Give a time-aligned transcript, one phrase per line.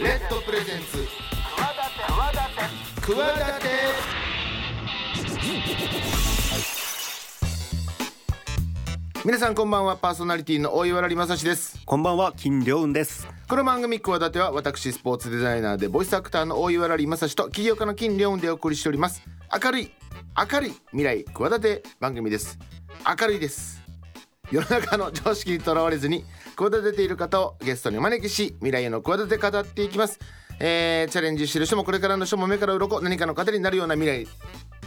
[0.00, 1.06] レッドプレゼンツ。
[2.96, 3.16] 企
[3.60, 3.68] て。
[9.24, 9.96] 皆さんこんばんは。
[9.96, 11.78] パーソナリティの大岩良正史です。
[11.86, 13.28] こんばんは金良雲です。
[13.48, 19.22] この番組企ては私スポーツデザイナーでボイスアクターの大岩良正史と起業家の金良雲でお送りしております。
[19.62, 19.92] 明るい
[20.52, 22.58] 明るい未来企て番組です。
[23.06, 23.83] 明るいです
[24.54, 26.24] 世の中の常識にとらわれずに
[26.56, 30.20] 企てている方をゲストにお招きし未来への企て語っていきます。
[30.60, 34.28] えー、チャレンジしてる人もこれからの人も目から鱗何かの糧になるような未来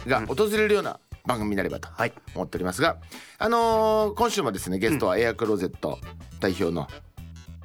[0.08, 2.12] が訪れるような番組になればとはい。
[2.34, 2.96] 思っておりますが、
[3.38, 5.98] あのー今週もですねゲストはエアクローゼット
[6.40, 6.88] 代表の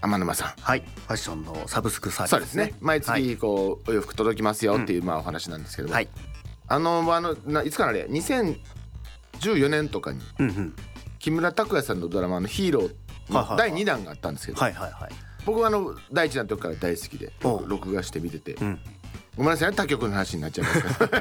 [0.02, 0.80] 天沼さん、はい。
[0.82, 2.74] ファッションのサブスクサービスそうですね。
[2.82, 3.24] 毎はい。
[3.24, 6.10] 月こうお洋服届きますよっていうまあお話なんですけども、はい。
[6.68, 10.76] あのあのないつかなあれ？2014年とかにうんうん
[11.24, 12.94] 木村拓哉さんのドラマの「ヒーロー」
[13.32, 15.12] の第2弾があったんですけど、はいはいはい。
[15.46, 17.32] 僕はあの第1弾の時から大好きで
[17.66, 18.78] 録画して見てて、うん。
[19.38, 20.82] ごめんなさいね他局の話になっちゃいます。
[20.82, 20.88] け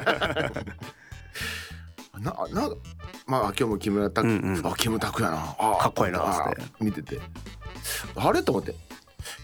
[2.19, 2.69] どなな
[3.27, 4.67] まあ今日も木村拓、うんうん。
[4.67, 5.55] あ木村拓哉な。
[5.57, 6.61] あかっこいいなあって。
[6.81, 7.21] 見てて。
[8.17, 8.43] あれ？
[8.43, 8.75] と思って。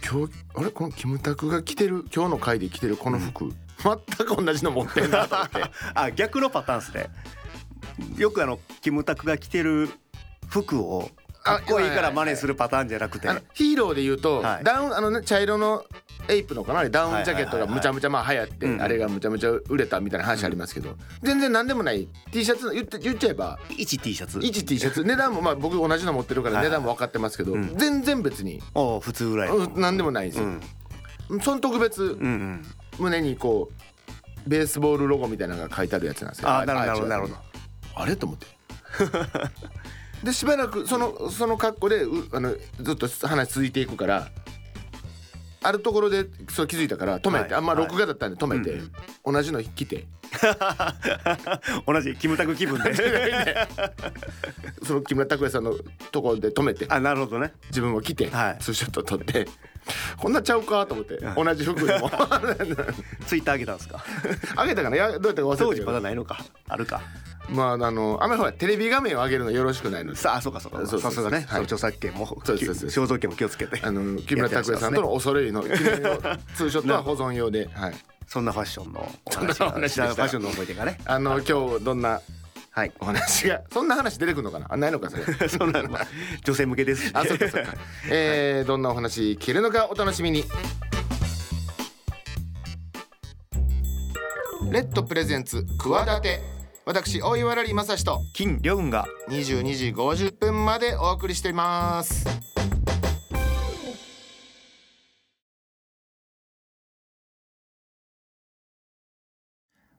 [0.06, 0.72] 今日あれ？
[0.72, 5.62] このキムタクが着てる今日の回で着てるこの服、全く同じの持ってんなと思って。
[5.96, 7.10] あ逆のパターンですね。
[8.18, 9.90] よくあのキムタクが着てる
[10.50, 11.10] 服を
[11.44, 13.30] かっこいいから真似するパターンじゃなくて。
[13.54, 14.64] ヒーローで言うと、はい。
[14.64, 15.86] ダウンあのね茶色の
[16.28, 16.88] エイプのかな？
[16.90, 22.08] ダウンジャケットがむちゃむちゃまあ流行って、うんあれがむちゃむちゃ売れたみたいな話ありますけど、全然何でもない。
[22.32, 24.40] T シャツ言って言っちゃえば 1T シャツ。
[24.40, 25.04] 1 T シャツ。
[25.04, 27.76] 値段もまあ僕同じの持ってるから値段も分かってますけど、うん。
[27.78, 30.46] 全然別に、おう普通ぐらい何でもないんですよ、
[31.30, 31.42] うん。
[31.42, 32.18] その特別
[33.00, 33.72] 胸にこ
[34.46, 36.50] うベースボールロゴみたいなのが書いてあるやつなんですよ。
[36.50, 37.36] あなるほどなるほど。
[37.96, 38.16] あれ？
[38.16, 38.46] と思って
[40.24, 44.28] でしばらくそのその格好でうあのずっと話続いていくから
[45.62, 47.54] あるところでそう気づいたから止めて、はい。
[47.56, 49.34] あんまはい録画だったんで止めて、うん。
[49.34, 50.08] 同じの着て。
[51.86, 52.94] 同じキムタク気分で。
[54.84, 55.74] その木村拓哉さんの
[56.12, 56.86] ところで止めて。
[56.88, 57.52] あなるほどね。
[57.72, 58.64] 自分も着て、はい。
[58.64, 59.50] ツーショット撮って。
[60.18, 62.10] こんなちゃうかと思って、はい同じ服でも。
[63.28, 64.02] ツイッター上げたんですか？
[64.56, 64.96] あげたかな？
[64.96, 66.38] いやどうやったか忘れた当時けどまだないのか。
[66.70, 67.02] あるか
[67.52, 70.18] まああのあんまりほらテレビ画面を上げるのよろしくないので。
[70.18, 70.78] さあそうかそうか。
[70.80, 71.12] そうそうそう。
[71.12, 71.62] さすがね、はい。
[71.64, 73.80] 著作権も肖像権も気をつけて。
[73.84, 76.18] あの木村拓哉さんとの恐れ入りの記念の
[76.56, 77.94] ツーショットは保存用で、はい、
[78.28, 81.00] そんなファッションのおそんな話がファッションの思い出がね。
[81.06, 82.22] あの今日どんな
[82.72, 82.92] はい。
[83.00, 84.68] お話がそんな話出てくるのかな？
[84.70, 85.24] あないのかそれ。
[85.50, 86.06] そんなのは
[86.44, 87.08] 女性向けです。
[87.08, 87.74] しあそっかそっか、
[88.10, 90.46] えーどんなお話聞けるのかお楽しみに。
[94.72, 96.59] レッドプレゼンツ企て
[96.90, 99.06] 私大岩良正史と金良雲が。
[99.30, 102.49] 22時50分までお送りしています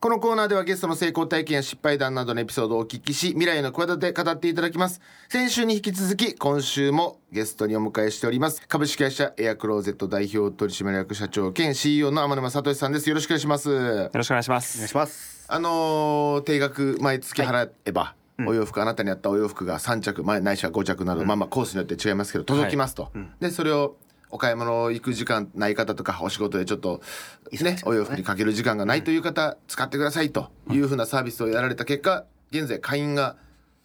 [0.00, 4.98] このコーナーではゲストの成功体験や失敗談などのエピソードをお聞きし未来の企て語っていただきます。
[5.28, 8.66] 先週に引き続き今週もゲストにお迎えしております。
[8.66, 13.10] 株式会社エアクローゼット代表取締役社長兼 CEO の天沼聡さんです。
[13.10, 13.68] よろしくお願いします。
[13.68, 14.78] よろしくお願いします。
[14.78, 15.44] お願いします。
[15.48, 18.14] あのー定額毎月払えば、
[18.46, 23.96] お洋服あなたにあったお洋服が3着前ないしは5着など、まあまあコースによって違いますけど届きますと、でそれを
[24.30, 27.00] お買い物行く時間ない方とかお仕事でちょっと
[27.60, 33.36] ねお洋服にかける時間がないという方使ってくださいというふうなサービスをやられた結果現在会員が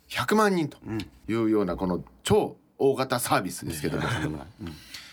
[0.09, 0.77] 100万人と
[1.27, 4.03] いうようなこの超大型サービスですけども、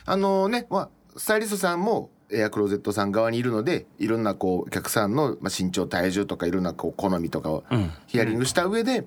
[0.04, 7.64] あのね、まあ、スタイリストさんもエアクローゼットさん側にいるのでいろんなこうお客さんのまあ身長体重とかいろんなこう好みとかを
[8.06, 9.06] ヒアリングした上で、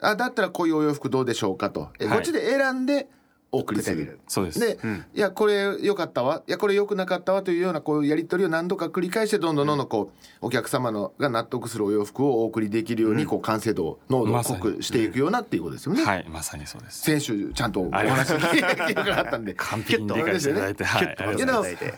[0.00, 3.08] あだったらこういうお洋服どうでしょうかと、こっちで選んで
[3.52, 4.20] お送りする。
[4.28, 4.60] そうです。
[4.60, 4.78] で、
[5.14, 6.42] いやこれ良かったわ。
[6.46, 16.04] いやこれ良くなかったわというようなこうやり取りを何度か繰り返してどんどんどんどんこうお客様のが納得するお洋服をお送りできるようにこう完成度濃度を濃くしていくようなっていうことですよね。
[16.04, 17.00] はい、まさにそうです。
[17.00, 19.54] 先週ちゃんとお話聞いてくかったんで。
[19.58, 21.46] 完璧に理解していただいて、はい、いや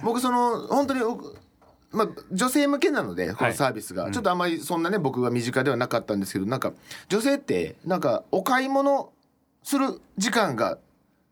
[0.02, 1.36] 僕その本当に僕
[1.92, 6.72] まあ女性向けなのでこのサービスが、ちょっとあんまりそんなね僕が身近ではなかったんですけどなんか
[7.08, 9.12] 女性ってなんかお買い物
[9.62, 10.78] する時間が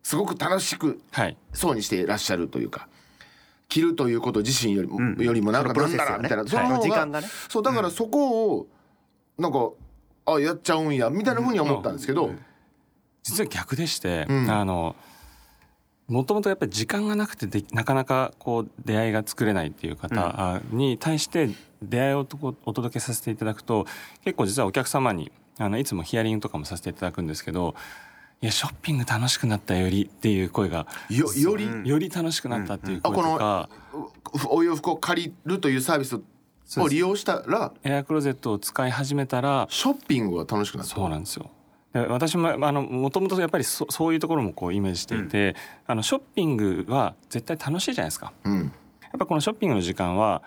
[0.02, 2.88] すごく楽しくはい、そうにしていらっしゃるというか
[3.68, 6.56] 着るということ自身よりも,、よりもなんかだみたいな、そ
[7.20, 7.28] ね。
[7.48, 8.66] そうだからそこを
[9.38, 9.70] なんか
[10.26, 12.32] あやっちゃうんやみたいなふうに思ったんですけど、
[13.22, 14.50] 実は逆でして、ん。
[14.50, 14.96] あの。
[16.08, 21.50] もともとやっぱり時間がなくてでなかなかこう出会いが作れないっていう方に対して
[21.80, 22.26] 出会いを
[22.64, 23.86] お届けさせていただくと
[24.24, 27.76] 結構実はお客様にあのいつもヒアリングとかもさせていただくんですけど
[28.42, 33.68] いやショッピング楽しくなったよりっていう声がよより、より楽しくなったっていう声とか、
[34.48, 36.16] お洋服を借りるというサービス
[36.80, 37.72] を利用したら？
[37.84, 41.50] エアクローゼットを使い始めたらショッピングが楽しくなったそうなんですよ。
[41.92, 45.54] で私もあのもともとやっぱりそそういうところもこうイメージしていて、
[45.86, 48.32] あのショッピングは絶対楽しいじゃないですか。
[48.44, 48.72] うん。
[49.02, 50.42] やっぱこのショッピングの時間は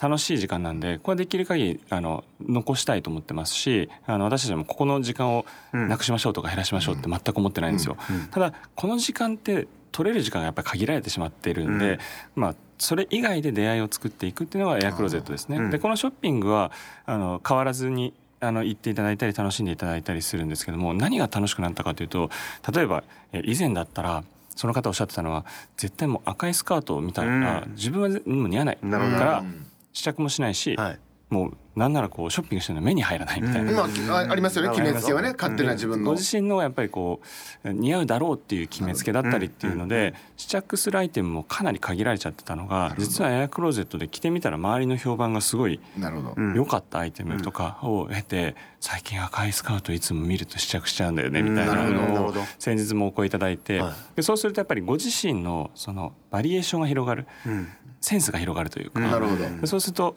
[0.00, 7.96] 楽しい時間なんでこれできる限りあの残したいと思ってますしあの私たちもここの時間をなくしましょうとか減らしましょうって全く思ってないんですよ。
[8.30, 12.00] ただこの時間って取れる時間がやっぱり限られてしまっているんで、
[12.34, 15.58] まあそれ以外で出会いを作っていくっていうのがエアクローゼットですね。
[15.58, 15.70] うん。
[15.70, 16.72] でこのショッピングは
[17.06, 22.30] あの変わらずにあの行っていただいたり楽しんでいただいたりするんですけども何が楽しくなったかというと
[22.72, 24.24] 例えばえ以前だったら
[24.56, 25.44] その方おっしゃってたのは
[25.76, 27.72] 絶対もう赤いスカートを見たら、うん。
[27.74, 28.78] 自分はもう似合わない。
[28.82, 29.16] なるほど。
[29.16, 30.98] からうん試着もしないし、はい。
[31.30, 33.70] もうなんならこうショッピングしてるの目に入らないみたいな。
[33.70, 33.76] うん。
[34.06, 36.10] まああありますよね決めつけはね勝手な自分の。
[36.10, 37.20] ご自身のやっぱりこ
[37.64, 46.54] う似合うだろうっていう決めつけだったりっていうので試着するアイテムもかなり限られちゃってたのが実はエアクローゼットで着てみたら周りの評判がすごいなるほど、うん。
[46.54, 51.74] 良かったアイテムとかを経て最近赤いスカートいつも見ると試着しちゃうんだよねみたいな。
[51.88, 53.80] のを先日もお声いただいて。
[53.80, 53.94] はい。
[54.16, 57.26] でそうするとやっぱりご自身のそのバリエーションが広がる。
[57.46, 57.68] うん
[58.04, 59.00] センスが広がるというか。
[59.00, 59.60] なるほど。
[59.60, 60.14] でそうすると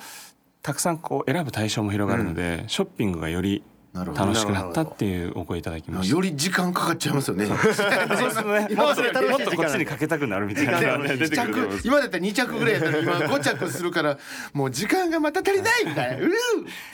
[0.61, 3.63] たくさんこう選ぶ対象も広がるので、ショッピングがより
[4.05, 6.15] 楽しくなったっていうお声いただきました。
[6.15, 7.45] より時間かかっちゃいますよね。
[7.45, 7.57] そう。
[7.57, 10.81] するとね、今までもっとこっちにかけたくなるみたいな。
[10.81, 11.83] のがね出1てくると思います。
[11.83, 14.17] 着今だったら2着ぐらいやったら今5着するから
[14.53, 16.31] もう時間がまた足りないみたいなうう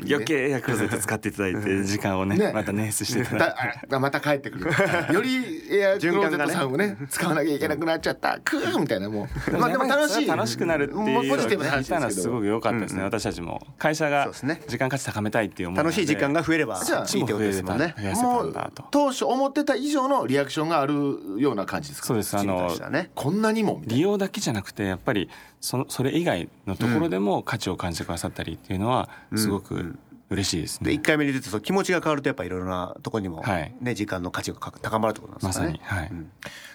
[0.08, 2.52] 余計エアクローゼット使っていただいて時間をねね。
[2.54, 3.48] また捻出していただ
[3.84, 4.00] いて。
[4.00, 4.72] また帰ってくる。
[5.14, 8.40] よりエアクローゼットさんをね使わなきゃいけなくなっちゃった。
[8.44, 9.58] クーみたいなもう。
[9.58, 10.28] まあでも楽しい。
[10.28, 12.22] 楽しくなるっていうポジティブな話ですけど。
[12.22, 14.62] すごく良かったですね、私たちも会社がそうですね。
[14.68, 15.96] 時間価値高めたいっていう思いなので。
[15.96, 17.96] 楽しい時間が増えればじゃあいいってことですもんね。
[18.16, 18.56] もう
[18.92, 20.94] 当初思ってた以上のリアクションがある
[21.38, 22.08] ような感じですか？
[22.08, 23.12] そうですあのね。
[23.16, 25.30] こんなにも利用だけじゃなくてやっぱり
[25.60, 29.98] そのそれ以外のところでも価値を感じてくださったりっていうのはすごく
[30.30, 33.76] 嬉しいですね、で1回目に出てそう気持ちが変わるとやっぱいろいろなところにも、はい。
[33.82, 35.66] ね時間の価値が高まるってことなんですね。
[35.68, 36.12] さにはい、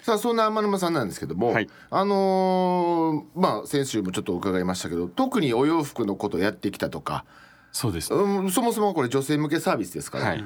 [0.02, 1.68] さあそんな天沼さんなんですけども、はい。
[1.90, 7.24] あのーまあ先週もちょっと伺いましたけど特にお洋服のことをやってきたとか、
[7.72, 10.44] そうです、うん、そもそもこれ女性向けサービスですから、はい。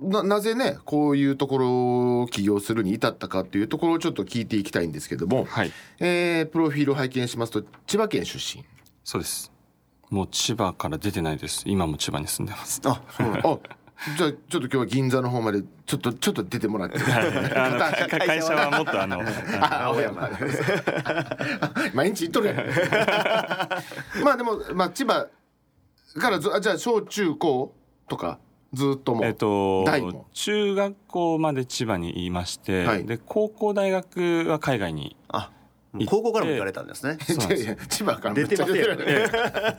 [0.00, 5.72] ななぜねこういうところを起業するに至ったかっていうところをちょっと聞いていきたいんですけども、はい。
[6.00, 8.64] えープロフィールを拝見しますと千葉県出身。
[9.04, 9.52] そうです。
[10.10, 11.64] もう千葉から出てないです。
[11.66, 12.80] 今も千葉に住んでます。
[12.84, 13.76] あそうあ
[14.16, 19.22] じゃあちょっと今日は銀座の方までちょっとちょっと出てもらって、 会社はもっとあの
[19.60, 20.30] あ青山。
[21.94, 22.56] 毎日行っとるやん。
[24.22, 25.26] まあでも、まあ、千葉
[26.20, 27.74] からずあじゃあ小中高
[28.08, 28.38] とか
[28.72, 29.84] ずっともう、えっと
[30.32, 33.04] 中学校まで千葉にいまして、はい。
[33.04, 35.50] で高校大学は海外にあ
[36.06, 37.16] 高校からも行かれたんですね。
[37.88, 39.30] 千葉からめっちゃ出てる。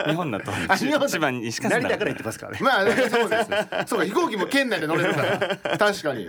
[0.07, 2.59] 日本だと日本だ千葉にしか成田から行ってますからね。
[2.61, 3.49] まあそうです
[3.87, 5.57] そうか飛行機も県内で乗れるから。
[5.77, 6.27] 確かに。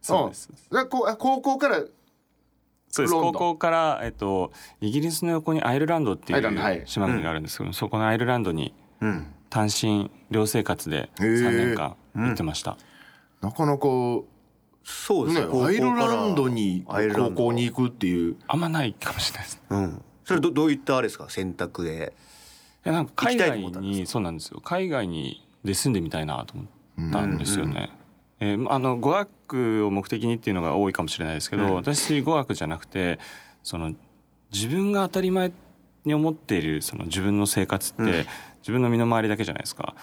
[0.00, 0.48] そうです。
[0.70, 0.76] うん。
[0.76, 1.80] だこ高校から
[2.88, 3.12] そうです。
[3.12, 3.32] ロンドン。
[3.32, 8.72] 高校から、えっと、イギリスの横にアイルランドっていう島国があるんですけど、そこのアイルランドに
[9.02, 12.76] うん単身寮生活で3年間行ってました、
[13.40, 13.86] なかなか
[14.88, 15.64] そうですね。
[15.64, 17.42] アイルランドに高アイルランド。
[17.42, 18.36] 校に行くっていう。
[18.46, 19.62] あんまないかもしれないです。
[19.68, 20.02] うん。
[20.24, 21.28] それどどういったあれですか？
[21.28, 22.12] 選択で。
[22.84, 24.60] いやなんか海外にそうなんですよ。
[24.60, 27.90] 海外にで住んでみたいなと思ったんですよね。
[28.38, 33.18] えーあの語学を目的にっていうのが多いかもしれないですけど、私語学じゃなくて
[33.64, 33.92] その
[34.52, 35.52] 自分が当たり前
[36.04, 38.26] に思っているその自分の生活って、うん
[38.66, 39.94] 自分の身の回りだけじゃないですか。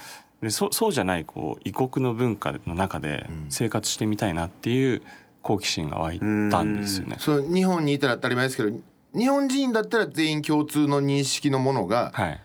[0.41, 5.01] でそそうじゃないこう異国の文化の中で生活してみたいなっていう
[5.41, 7.17] 好奇心が湧いたんですよね。
[7.20, 8.77] そう日本にいたら当たり前ですけど
[9.13, 12.41] 日本人だったら全員共通の認識のものがはい。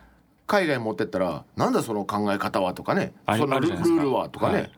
[0.49, 3.13] 海外に持ってったらなんだその考え方はとかね。
[3.37, 4.73] そのルールはとかね、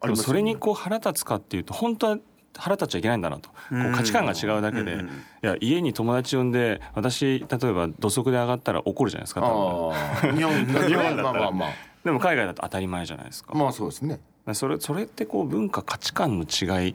[0.00, 0.16] はい。
[0.16, 2.18] それにこう腹立つかっていうと本当は
[2.56, 3.48] 腹立っちゃいけないんだなと。
[3.48, 5.06] こう価値観が違うだけで、うん
[5.42, 9.92] いや家に友達呼んで私例えば土足で上がったら怒るじゃないですか多
[10.22, 11.22] 分日本だったら。
[11.22, 11.68] まあまあまあ
[12.04, 14.20] でも海外だと当たり前じゃないですか、まあそうですね
[14.54, 16.94] それそれってこう文化価値観の違い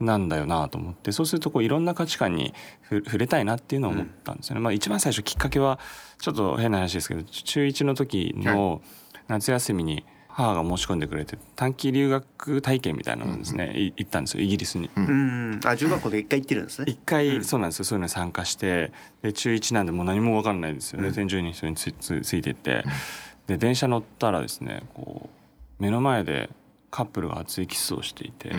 [0.00, 5.80] なんだよなと思ってそうするとこういろんな価値観にふ触れたいなっていうのを思ったんですよね、まあ、一番最初きっかけは
[6.20, 8.82] ちょっと変な話ですけど中1の時の
[9.28, 10.04] 夏休みに
[10.36, 14.90] 母が申し込んでくれて短期留学体験みたいなのですね、い行ったんですよイギリスに。
[14.96, 16.86] うんあ中学校で一回行ってるんですね。
[16.88, 17.84] 一回そうなんですよ。
[17.84, 21.12] そういうのに参加してで中1なんでもう何も分かんないんですよね。
[21.12, 22.84] 添乗員の人につつついてって。
[23.46, 25.28] で電車乗ったらですねこ
[25.78, 26.50] う目の前で
[26.90, 28.50] カップルが熱いキスをしていて、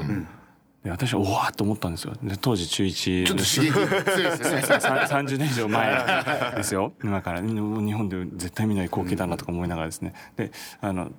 [0.83, 2.13] で私はおわっと思ったんですよ。
[2.23, 4.61] で当時中1ちょっと刺激強いですね。
[5.09, 6.53] 30年以上前。
[6.55, 6.93] ですよ。
[7.03, 7.41] 今から。
[7.41, 10.13] 日本で絶対見ない光景だなとか思いながらですね。
[10.37, 11.11] であの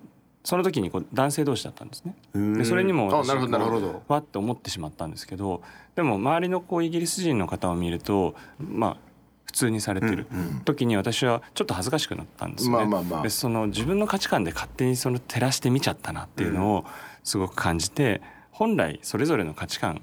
[0.46, 2.14] その時にこう男性同士だったんですね。
[2.56, 3.08] でそれにも
[4.06, 5.60] わって思ってしまったんですけど
[5.96, 8.96] でも周りのこうイギリス人の方を見るとまあ
[9.44, 10.26] 普通にされてる
[10.64, 12.86] 時に私はちょっと恥ずかしくなったんですよね。
[13.24, 16.84] でその自分の価値観で勝手にその照らして見ちゃったなっていうのを
[17.24, 18.22] すごく感じて
[18.52, 20.00] 本来それぞれの価値観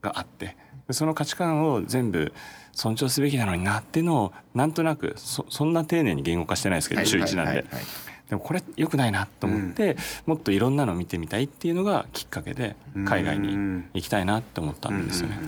[0.00, 2.32] があってでその価値観を全部
[2.72, 7.56] 尊重すべきなのになっていうのをなんとなくそそんな丁寧に言語化してないですけど中1なんではいはい。
[7.56, 15.38] はいはいでもこれ良くないなと思って、もっといろんなの見てみたいっていうのがきっかけで海外に行きたいなって思ったんですよね。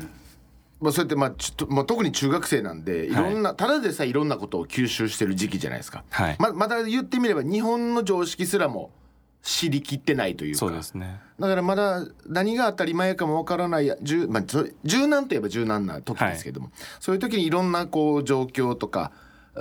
[0.83, 3.15] まあ、そうやってまあちょっと、まあ、特に中学生なんでい。
[3.15, 6.37] ろんな、ただでさえいろんなことを吸収してる時期じゃないですか、はい。
[6.39, 8.91] ままだ言ってみれば日本の常識すらも
[9.43, 10.59] 知りきってないというか。
[10.59, 11.21] そうですね。
[11.41, 14.43] だからまだ何が当たり前かもわからない柔,、まあ、
[14.85, 19.11] 柔軟といえば柔軟な時ですけども、そういう時にいろんなこう状況とか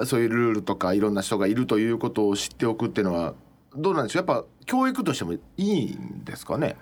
[0.06, 3.34] そういうルールとかいろんな人がいるということを知っておくっていうのは
[3.76, 4.28] どうなんでしょう？
[4.28, 6.76] やっぱ教育としてもいいんですかね？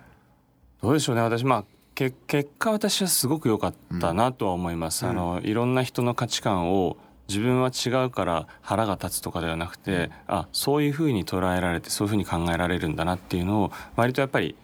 [0.81, 1.21] どうでしょうね。
[1.21, 14.55] 私まあけ結果私はすごく良かったなとは思います、あのいろんな人の価値観を自分は違うから腹が立つとかではなくて、あそういうふうに捉えられてそういうふうに考えられるんだなっていうのを割とやっぱり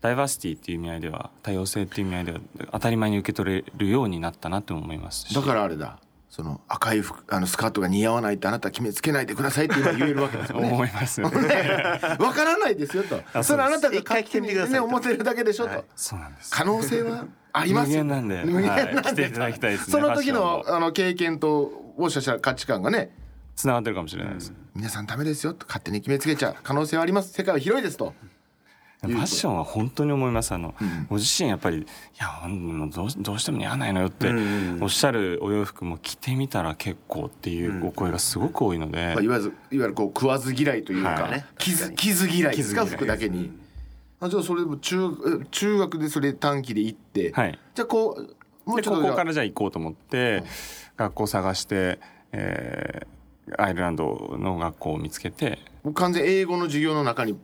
[0.00, 2.40] ダイバーシティっていう意味合いでは多様性っていう意味合いでは
[2.72, 5.34] 当たり前に受け取れるようになったなと思いますし。
[5.34, 5.98] だからあれだ
[6.36, 10.70] その赤い服あのスカートが似合わないってあなたは決めつけないでくださいって今言えるわけですよね。
[10.70, 11.38] 思いますよね。
[12.18, 13.22] わからないですよと。
[13.32, 14.84] あそれあなたが一回着てみてくださいねと。
[14.84, 16.50] 思ってるだけでしょと、そうなんです。
[16.50, 17.24] 可能性は
[17.54, 18.04] ありますよ。
[18.04, 18.44] 無限なんで。
[18.44, 19.02] 無限なんで、はい。
[19.02, 19.92] 来ていただきたいですね。
[19.92, 23.16] その時のあの経験ともしかしたら価値観がね。
[23.54, 25.64] つながってるかもしれないです、皆さんダメですよと。
[25.66, 26.56] 勝手に決めつけちゃう。
[26.62, 27.32] 可能性はあります。
[27.32, 28.12] 世界は広いですと
[29.06, 30.52] ファッションは本当に思います。
[30.52, 30.74] あの、
[31.08, 31.84] ご自身やっぱり「い
[32.18, 32.28] や
[32.94, 34.30] どうどうしても似合わないのよ」って
[34.80, 41.44] おっしゃるお洋服も着てみたら結構っていうお声がすごく多いので、まあ、いわゆるいわゆるこう食わず嫌いというか、はい。
[41.58, 42.86] 傷傷嫌いですか。
[42.86, 43.52] 服だけに。
[44.20, 44.96] あじゃあそれも中
[45.42, 47.58] え中学でそれ短期で行って、はい。
[47.74, 50.42] じゃあこうもうでちょっとここからじゃあ行こうと思って、
[50.96, 51.98] 学校探して、
[52.32, 53.16] えー
[53.58, 55.58] アイルランドの学校を見つけて。
[55.84, 57.38] もう完全英語の授業の中に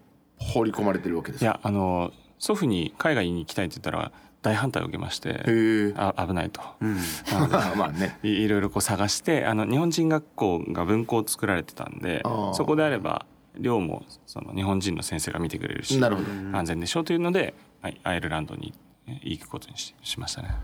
[0.52, 6.60] 放り込まれてるわけですいやあの祖父に海外に行きたいって言ったら大反対を受けましてあ危ないと。
[6.60, 8.18] まあ まあね。
[8.24, 12.22] いいろいろこう探してあの日本人学校が文校を作られてたんで
[12.54, 13.24] そこであれば
[13.56, 16.58] 寮もその日本人の先生が見てくれるしなるほど。
[16.58, 18.74] 安全でしょうというので、はい、アイルランドに
[19.06, 20.56] え行くことにししましたね。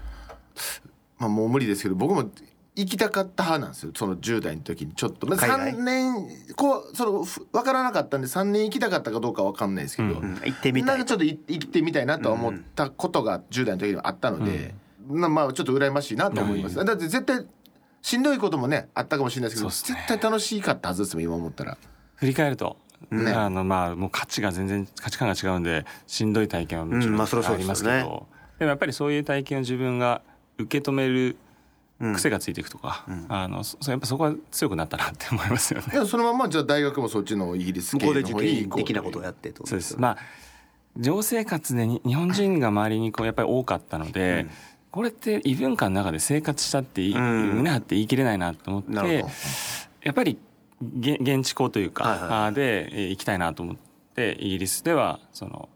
[1.19, 2.29] まあもう無理ですけど僕も
[2.79, 3.93] 行きたかった派なんですよ。
[3.97, 10.97] その10代の時にちょっと、まあ、海外？3年こうそのふ分からなかったんで3年行きたかったかどうか分かんないですけど、うん行ってみたい。
[10.99, 14.75] なんかちょっとい行ってみたいなとは思ったことが10代の時にはあったので、
[15.09, 17.45] なまあちょっと羨ましいなと思います、だって絶対
[18.01, 19.75] しんどいこともねあったかもしれないですけどね。
[19.75, 21.77] 絶対楽しかったはずですもん今思ったら。
[22.15, 22.77] 振り返ると、
[23.11, 23.33] ね。
[23.33, 28.27] あのまあもう価値が全然価値観が違うんでしんどい体験はもちろんあそりますけど、
[28.59, 30.23] でもやっぱりそういう体験を自分が
[30.59, 31.37] 受け止める
[32.15, 35.87] 癖がついていくとか、あのそやっぱそこは強くなったなって思いますよね。
[35.93, 35.97] い。
[35.97, 39.71] やそのままじゃあ大学もそっちのイギリス系向こうで受の方に行こう験的なことをやってってこと。
[39.71, 39.97] そうです。
[39.99, 40.19] まあ
[40.97, 44.47] 寮生活でに日本人が周りにこうやっぱり多かったので、
[44.91, 47.19] これって異文化の中で生活したっていい、ん
[47.57, 49.25] 胸張って言い切れないなと思って
[50.03, 50.39] やっぱり
[50.81, 53.77] げ現地校というか、はいはいでえー行きたいなと思っ
[54.15, 55.69] てイギリスではその、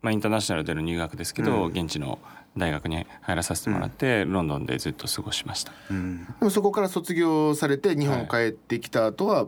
[0.00, 2.18] まあ、インターナショナルでの入学ですけど、現地の
[2.56, 5.72] 大学に入らさせてもらって、ロンドンでずっと過ごしました。
[5.90, 6.24] うん。
[6.24, 9.46] でもそこから卒業されて日本帰ってきた後は、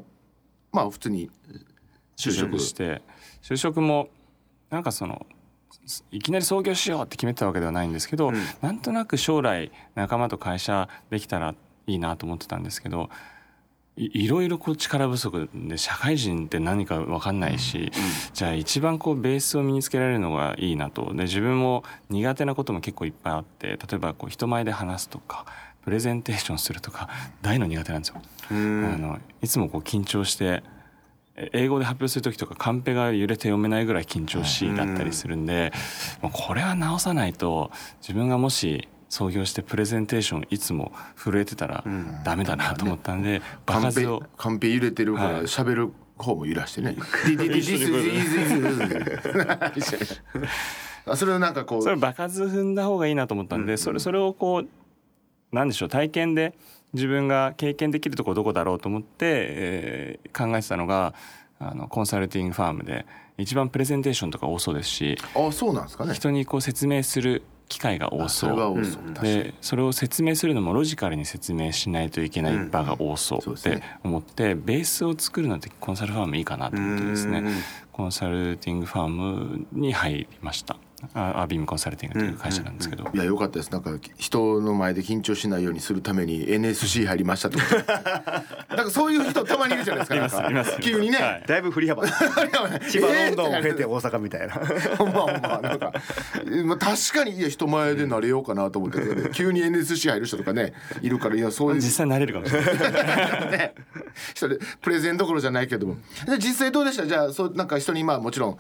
[0.72, 1.30] まあ普通に
[2.16, 3.02] 就就職職して
[3.42, 4.08] 就職も
[4.70, 5.26] なんかその
[6.10, 11.54] いきなり創業しようって決めてたわけではないんですけど、なんとなく将来仲間と会社できたら
[11.86, 13.08] いいなと思ってたんですけど
[13.96, 17.90] いいろいろこう力不足で社会人って何か分かんないし、
[18.34, 21.14] じゃあ一番こうベースを身につけられるのがいいなと。
[21.14, 25.46] で自分も苦手なことも結構いっぱいあって例えばこう人前で話すとか
[25.82, 27.08] プレゼンテーションするとか
[27.42, 28.20] 大の苦手なんですよ。
[28.50, 30.62] あのいつもこう緊張して
[31.36, 35.72] え英語で発表する時とかカンペが揺れて読めないぐらい緊張しいだったりするんで、
[36.20, 41.84] もうこれは直さないと自分がもし創業してプレゼンテーションいつも震えてたら
[42.24, 46.96] ダメだなと思ったんで場カンペ数をカンペ揺れてるからはい喋る方も揺らしてね。
[51.14, 54.68] それをなんかこそれう場数踏んだ方がいいなと思ったんで、それそれをこう
[55.54, 56.54] なんでしょう体験で
[56.94, 61.14] 自分が経験できるところどこだろうと思って、えー考えてたのが
[61.58, 63.06] あのコンサルティングファームで
[63.38, 66.12] 一番プレゼンテーションとか多そうですしあそうなんですかね。
[66.14, 68.84] 人にこう説明する機会が多そう。
[69.22, 77.38] でそれを説明するのもロジカルに説明しないといけない場が多そうって思ってベースを作るのってコンサルファームいいかなと思ってですね。
[77.38, 77.54] うん
[77.96, 80.74] コンサルティングファームに入りました。
[80.74, 80.78] あ
[81.14, 83.04] アビームコンサルティングという会社なんですけど。
[83.12, 83.70] いや良かったです。
[83.70, 87.64] なんか人の前で緊張しないようにするために NSC 入りましたとか。
[88.74, 90.50] なんかそういう人たまにいるじゃないですかなんか。
[90.50, 90.80] いますいます。
[90.80, 91.44] 急にね、はい。
[91.46, 92.06] だいぶ振り幅。
[92.88, 94.54] 千葉ロンドンを経て大阪みたいな。
[94.96, 95.60] ほんまほんま。
[95.62, 95.92] なんか、
[96.64, 98.98] まあ、確かにいや人前でなれようかなと思って、
[99.34, 100.72] 急に NSC 入る人とかね
[101.02, 101.80] いるからいやそういう。
[101.80, 102.70] 実際慣れるかもしれな
[103.48, 103.74] いね。
[104.34, 105.96] 人でプレゼンどころじゃないけども。
[106.26, 107.06] で実際どうでした？
[107.06, 108.58] じゃあそうなんか人にまあもちろん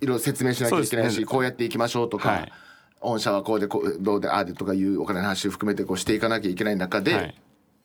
[0.00, 1.24] いろいろ説明しなきゃいけないし、ね。
[1.24, 2.52] こうやっていきましょうとか、はい。
[3.00, 7.34] 御社はこうでこうどうでああでとかいうお金の話を含めてこうしていかなきゃいけない中で、はい。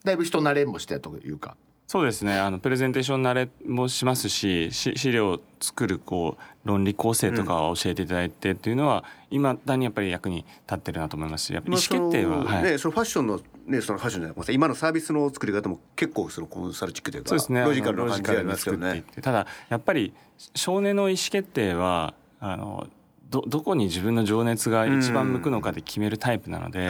[0.03, 1.55] だいぶ人慣れもしてというか。
[1.88, 2.39] そうですね。
[2.39, 17.61] あのプレゼンテーション慣れもしますしし資料を作るこう論理構成とかを教えていただいてっていうのは、今だにやっぱり役に立ってるなと思いますしやっぱり意思決定は、まあねそのファッションのねそのファッションじゃない今のサービスの作り方も結構そのコンサルチックというかそうですね。
[17.61, 19.03] ロジカルな感じでありますよね。
[19.21, 20.13] ただやっぱり
[20.53, 22.87] 少年の意思決定はあの
[23.29, 26.87] どどこに自分の情熱が一番向くのかで決めるタイプなので、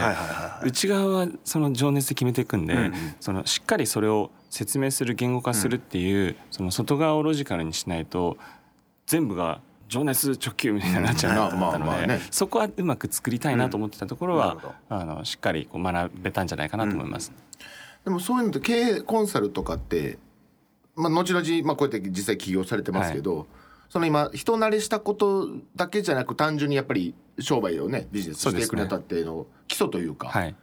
[0.65, 2.93] 内側はその情熱で決めていくんで、うんうん。
[3.21, 8.35] そのしっかりそれを説明する言語化するっていう、その外側をロジカルにしないと
[9.05, 9.61] 全部が
[9.93, 17.31] 情熱直球みたいになっちゃうなと思っねそこはうまく作りたいなと思ってたところはあのしっかりこう学べたんじゃないかなと思います。
[18.03, 20.17] でもそういうのって経営コンサルとかって、
[20.95, 23.45] まあ、後々、まあ、こうやって実際起業されてますけど、
[23.87, 30.55] その今人慣れしたことだけじゃなく単純にやっぱり商売をねビジネスしていくにあたっての基礎というかはい。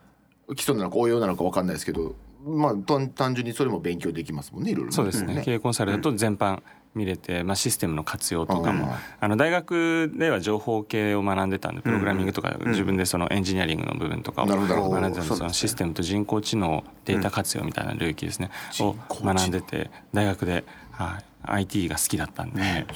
[0.56, 4.96] 基礎なのか応用なのか分かんないですけど、まあ、単単純にそれも勉強できますもんねいろいろね。
[4.96, 6.60] そうですね、経営コンサルだと全般
[6.94, 22.86] 見れて、まあ、システムの活用とかも、うんあの大学では情報系を学んでたんでプログラミングとか自分でそのエンジニアリングの部分とかを学んでたんでそのシステムと人工知能データ活用みたいな領域ですね、を学んでて大学で、はい、IT が好きだったんで、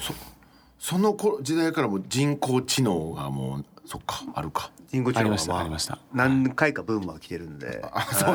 [0.79, 4.71] その頃時代からも人工知能がもうそっかあるか。
[4.87, 5.99] 人工知ありました能はまあありました。
[6.13, 7.83] 何回かブームは来てるんで。
[7.91, 8.31] あそ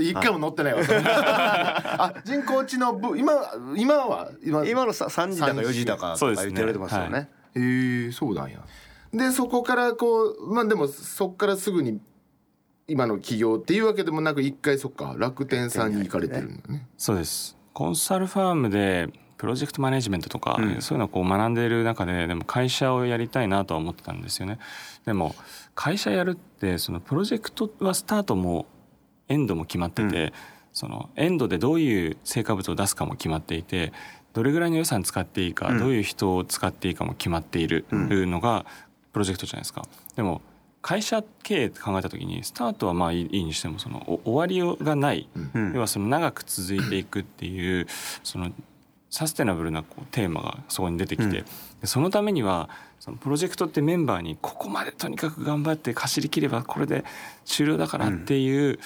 [0.00, 0.04] う。
[0.04, 0.80] 一回も乗ってないわ。
[0.86, 3.32] あ人工知能部今
[3.76, 6.46] 今は今今のさ3時だか4時だかとかそうですね。
[6.46, 8.60] 言ってられてますよはねえー、そうなんや。
[9.12, 12.00] でそこからこうまあでもそこからすぐに
[12.86, 16.86] 今の企業っていうわけでもなく一回そっか楽天さんに行かれてるんだね。
[16.96, 17.56] そうです。
[17.72, 19.08] コンサルファームで
[19.40, 20.82] プロジェクトマネジメントとか、うん。
[20.82, 24.58] そういうのをこう学んでいる中ででも会社をやりたいなとは思ってたんですよね。
[25.06, 25.34] でも
[25.74, 28.66] 会社やるってそのプロジェクトはスタートも
[29.28, 30.34] エンドも決まってて、
[30.74, 33.94] そのエンドでどういう成果物を出すかも決まっていて
[34.34, 35.78] どれぐらいの予算使っていいか、うん。
[35.78, 38.66] どういう人を使っていいかも決まっているのが
[39.14, 39.86] プロジェクトじゃないですか。
[40.16, 40.42] でも
[40.82, 45.72] 会社経営って考えた時にスタートはまあいいいいにしてもそのお終わりがない、うん。
[45.74, 47.86] 要はその長く続いていくっていう
[48.22, 48.50] その
[49.10, 51.32] サステナブルなこうテーマがそこに出てきて、うん。
[51.32, 51.44] で
[51.84, 52.70] そのためには
[53.00, 57.04] そのプロジェクトってメンバーにここまでとにかく頑張って走りきればこれで
[57.44, 58.78] 終了だからっていう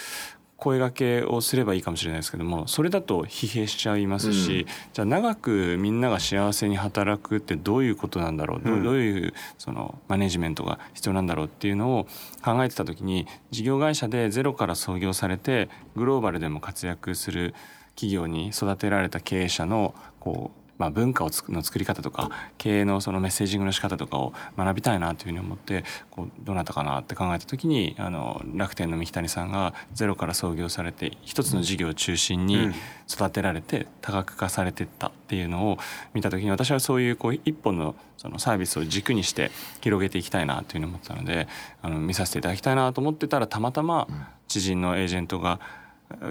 [0.56, 4.66] 声掛けをすればいいかもしれないですけどもそれだと疲弊しちゃいますし、うん。
[4.94, 12.06] じゃあ長くみんなが幸せに働くってどういうことなんだろう、どうどういうそのマネジメントが必要なんだろうっていうのを
[12.42, 17.54] 考えてた時に事業会社でゼロから創業されてグローバルでも活躍する
[17.96, 32.70] 企業に育てられた経営者のこう、まあ、文化をつくの作り方とか経営のそのメッセージングの仕方とかを学びたいなというふうに思ってこうどなたかなって考えた時にあの楽天の三木谷さんがゼロから創業されて一つの事業を中心に
[33.06, 35.78] 育てられて多角化されてったっていうのを
[36.14, 39.50] 見た時に私はそういうこう一本のそのサービスを軸にして
[39.82, 41.46] 広げていきたいなというふうに思ったので
[41.82, 44.08] あの見させていただきたいなと思ってたらたまたま
[44.48, 45.60] 知人のエージェントが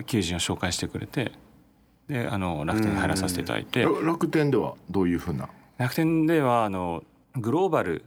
[0.08, 1.32] 求人を紹介してくれて
[2.08, 3.84] であの楽天に入らさせていただいて。
[3.84, 5.50] 楽天ではどういうふうな？
[5.78, 7.04] 楽天ではあの
[7.36, 8.04] グローバル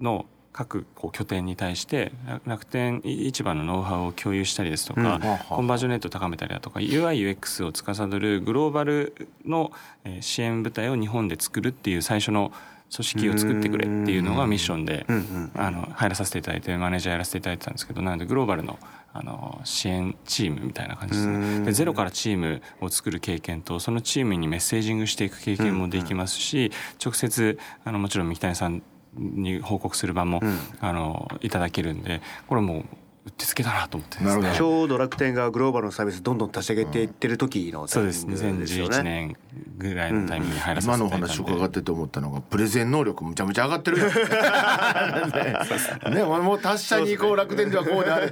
[0.00, 5.20] の各こう拠点に対して楽楽天市場のノウハウを共有したりですとか、うん。
[5.56, 9.72] コンバージョンレートを高めたりだとか UIUX を司るグローバルの
[10.04, 12.52] えー支援部隊を日本で作るっていう最初の
[12.94, 15.04] 組織を作ってくれっていうのがミッションで
[15.56, 18.78] あの入らさせていただいてマネージャーやらせていただいてたんですけどなのでグローバルの
[19.16, 21.64] あの支援チームみたいな感じですね。
[21.64, 26.72] でゼロからチームを作る経験とそのチームにメッセージングしていく経験もできますし
[27.02, 28.82] 直接あのもちろん三木谷さん
[29.16, 30.40] に報告する場も、
[30.80, 32.84] あのいただけるんでこれも
[33.26, 34.54] ううってつけだなと思ってなるほど。
[34.54, 39.02] ちょうど楽天がグローバルのサービスどんどん立ち上げていってる時のタイミそうですングですよ2011ね。
[39.02, 39.36] 年
[39.78, 41.42] ぐらいのタイミングに入らせて今のおいただいたんで。
[41.44, 43.98] 話伺ってて思ったのがプレゼン能力むちゃむちゃ上がってる。
[43.98, 44.14] やんね。
[46.20, 48.30] ねもう達者にこう楽天ではこうであれ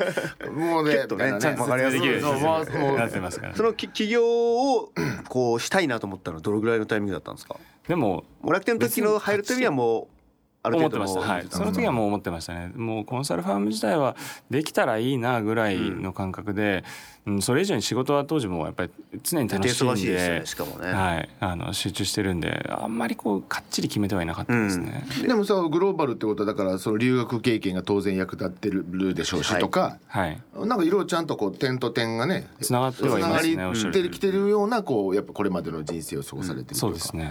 [0.51, 1.07] もうねね
[1.41, 4.93] ちゃんとわかりやすいそのき企業を
[5.29, 7.57] こうしたいなと思ったのはどのぐらいのタイミングだったんですか？
[7.89, 10.22] でも楽天の時の入る時にはもう
[10.64, 11.33] ある思っ程度のてました。
[11.35, 11.46] はい。
[11.51, 12.72] その時はもう思ってましたね。
[12.77, 14.16] もうコンサルファーム自体は
[14.48, 16.85] できたらいいなぐらいの感覚で、
[17.27, 18.90] うん、それ以上に仕事は当時もやっぱり
[19.25, 20.92] 常に楽しいん忙しいでねしかもね。
[20.92, 30.40] はい、あの集中してるんであんまりこうかっちり決めてはいなかったですね、でもさグローバルってことはだからその留学経験が当然役立ってるでしょうしはいとか、はい。
[30.55, 37.31] なんかいろいろちゃんとこう点と点がねつながってはいますねつながりきてるようなこうやっぱこれまでの人生を過ごされてるというか、そうですね、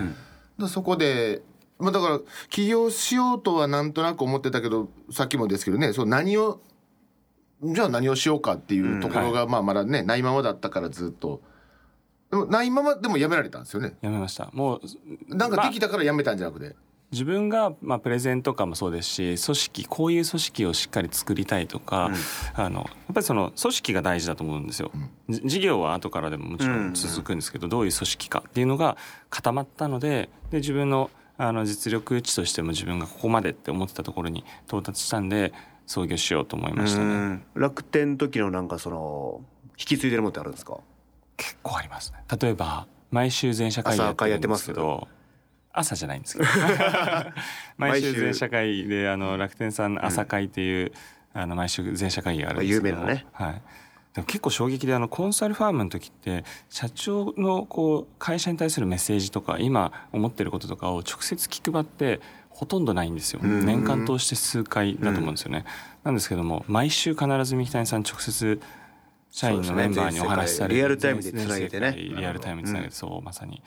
[0.58, 1.42] だそこで、
[1.82, 6.62] まあ、だから起業しようとはなんとなく思ってたけどさっきもですけどねそう何を
[7.64, 11.42] じゃあ何をしようかっていうところがまあまだねないままだったからずっと。
[12.32, 13.98] でもないままでもやめられたんですよね。
[14.02, 14.50] やめました。
[14.54, 14.80] も
[15.30, 16.76] うなんかできたからやめたんじゃなくて、
[17.12, 22.10] 自分が、まあ、プレゼンとかもそうですし組織こういう組織をしっかり作りたいとか、
[22.54, 24.92] あのやっぱりその組織が大事だと思うんですよ、
[25.30, 28.96] じ事業は後からでももちろん続くんですけど、どういう組織かっていうのが
[29.30, 31.12] 固まったのでで自分の
[31.44, 35.52] あの実力値としても自分がここまでって思ってたところに到達したんで
[35.88, 37.06] 創業しようと思いましたね。
[37.06, 37.44] うん。
[37.56, 40.78] 楽天の時のなんかその引き継いでるものってあるんですか？
[41.38, 42.20] 結構ありますね。
[42.40, 45.08] 例えば毎週全社会やってるんですけど
[45.74, 46.50] 朝じゃないんですけど。
[47.78, 50.92] 毎週全社会であの楽天さんの朝会っていう、
[51.34, 52.98] あの毎週全社会議があるんですけど。
[52.98, 53.26] 有名なね。
[53.34, 53.62] はい
[54.14, 62.20] でも結構衝撃であのコンサルファームの時って社長のこう会社に対するメッセージとか今思ってることとかを直接気配って
[62.50, 63.42] ほとんどないんですよ。
[63.42, 65.66] 年間通して数回だと思うんですよね、
[66.04, 68.60] なんですけども毎週必ず三木谷さん直接
[69.32, 71.96] 社員のメンバーにお話しされるリアルタイムでつなげてね。
[71.98, 73.62] リアルタイムにつなげてそうまさに。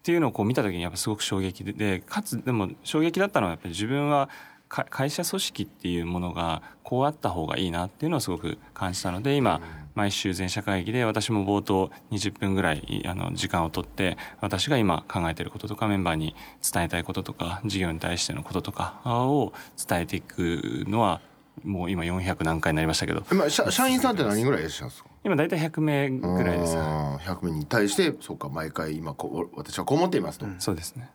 [0.00, 4.30] っていうのをこう見た時にやっぱすごく衝撃ででかつでも衝撃だったのはやっぱり自分は
[4.70, 9.60] か会社組織っていうものがこうあった方がいいなっていうのをすごく感じたので今
[9.94, 16.34] 毎週全社会議で私も冒頭20分ぐらいあの時間を取って私が今考えていることとかメンバーに
[16.72, 19.52] 伝えたいこととか事業に対してのこととかを
[19.88, 21.20] 伝えていくのは
[21.64, 23.22] もう今400何回になりましたけど。
[23.30, 25.10] 今社社員さんって何人ぐらいいらっしゃるんですか？
[25.24, 26.76] 今大体100名ぐらいです。
[26.78, 31.10] あー100名に対してそうか毎回今こう私はこう思っていますと、そうですね。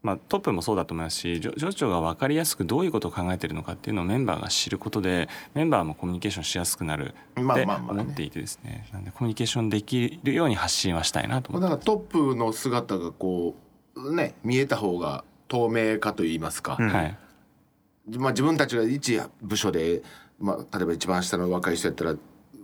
[0.00, 8.88] まあ、トップもそうだと思いますし上上長が分かりやすくどういうことを考えているのかっていうのをメンバーが知ることでメンバーもコミュニケーションしやすくなるって思っていてですね。
[8.92, 11.64] なんでコミュニケーションできるように発信はしたいなと思って。
[11.64, 13.56] だからトップの姿がこ
[13.96, 17.18] うね見えた方が透明化といいますか、はい。
[18.16, 20.02] まあ、自分たちが一部署で、
[20.38, 22.14] まあ、例えば一番下の若い人やったら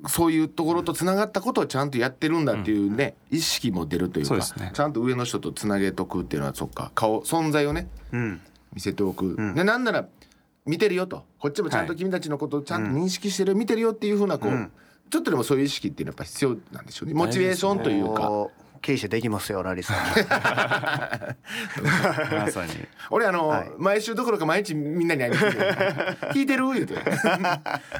[0.08, 4.70] そういうところとつながったことをちゃんとやってるんだっていうね、意識も出るというかね。
[4.72, 8.40] ちゃんと上の人とつなげとくっていうのはそっか顔存在をねうん。
[8.72, 10.08] 見せておく、でなんなら
[10.66, 11.24] 見てるよと。
[11.38, 14.70] こっちもちゃんと君たちのことをちゃんと認識してる、見てるよっていうふうなこう、
[15.10, 17.14] ちょっとでもそういう意識っていうのはやっぱ必要なんでしょうね。
[17.14, 18.48] モチベーションというか。
[18.84, 19.96] 経営者できますよラリさん。
[22.30, 22.72] まさに
[23.10, 25.58] 俺あの、はい毎週どころか毎日みんなに会いに来てる
[26.32, 26.94] 聞いてる言うて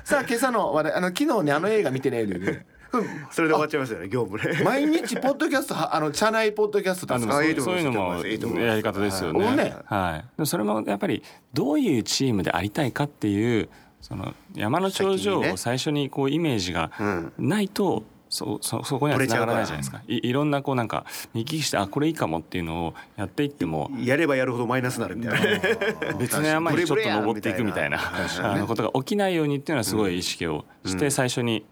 [0.05, 2.67] さあ今朝の話題あの昨日ねあの映画見てね言うて
[3.31, 4.61] それで終わっちゃいますよね業務で。
[4.63, 8.17] 毎日ポッドキャストはあの社内ポッドキャストと思いそういうのも
[8.61, 9.45] やり方ですよね。
[9.45, 10.47] はいねはい。
[10.47, 11.23] それもやっぱり
[11.55, 13.71] どういうチームでありたいかっていう
[14.01, 16.91] その山の頂上を最初にこうイメージが
[17.39, 18.05] ないと。
[18.35, 20.03] そそそこにはつながらないじゃないですか。
[20.09, 26.15] いいろんなこうなんか見聞きしてあこれいいかもっていうのをやっていってもやればやるほどマイナスになるみたいな。
[26.19, 28.01] 別の山にちょっと登っていくみたいな
[28.43, 31.65] あのことが起きないようにっていうのはすごい意識をして最初に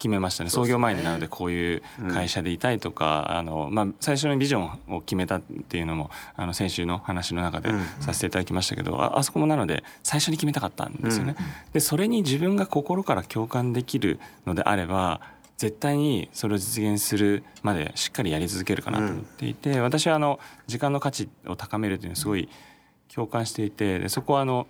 [0.00, 0.50] 決めましたね。
[0.50, 7.68] 創業前になのでこういう会社でいたいとかあの、まあ、最初にビジョンを決めたっていうのもあの先週の話の中で
[8.00, 11.36] させていただきましたけどああそこもなので最初に決めたかったんですよね。
[11.74, 15.20] でそれに自分が心から共感できるのであれば
[15.60, 22.48] 絶対にそれを実現するまでしっかりやり続けるかなと思っていて、私はあの時間の価値を高めるというのをすごい
[23.14, 24.66] 共感していてでそこはあの、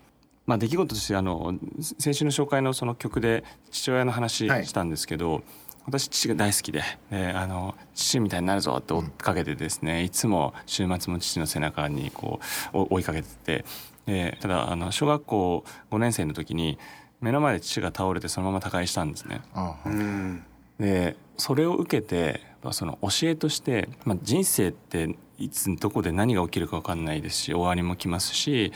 [0.46, 1.54] まあ、出来事としてあの
[2.00, 5.44] 先週の紹介のその曲で父親の話はいしたんですけど、
[5.86, 12.40] 私父が大好きでであの父みたいになるぞって追っかけてですね、いつも週末も父の背中にこ
[12.72, 13.64] うお追いかけてて
[14.06, 16.80] でただあの小学校5年生の時に
[17.20, 19.42] 目の前で父が倒れてそのまま他界したんですね。
[19.86, 20.42] うん。
[20.80, 22.40] でそれを受けて
[22.72, 28.72] その教えとして、まあ、人生っていつどこで何が起きるか分かんないですし終わりも来ますし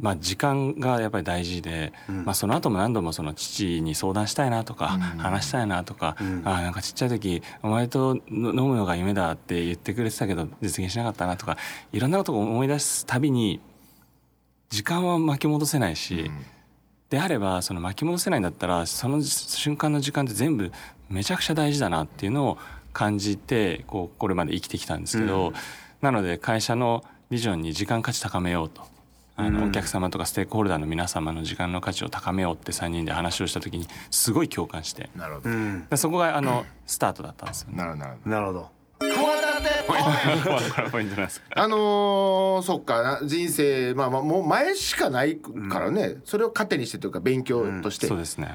[0.00, 11.56] まあ、時間がやっぱり大事で、まあ、その後も何度もその父に相談したいなとか、話したいなとか、あなんかちっちゃい時お前と飲むのが夢だって言ってくれてたけど実現しなかったなとか
[11.92, 13.60] いろんなことを思い出すたびに
[14.68, 16.28] 時間は巻き戻せないし、
[17.08, 20.72] であればその巻き戻せないんだったらその瞬間の時間って全部
[21.08, 22.58] めちゃくちゃ大事だなっていうのを
[22.92, 25.52] 感じてこうこれまで生きてきたんですけど、
[26.00, 28.82] なので会社のビジョンに時間価値高めようと。
[29.36, 35.48] あのお客様とかステークホルダーの皆様の時間の価値を高めようって3人で話をした時にすごい共感してなるほ
[35.90, 38.70] どそこがあのスタートだったんですよ、ね、なるほどなるほど
[39.88, 48.08] あのー、そっか人生まあまあもう前しかないからね、うん、それを糧にしてというか勉強として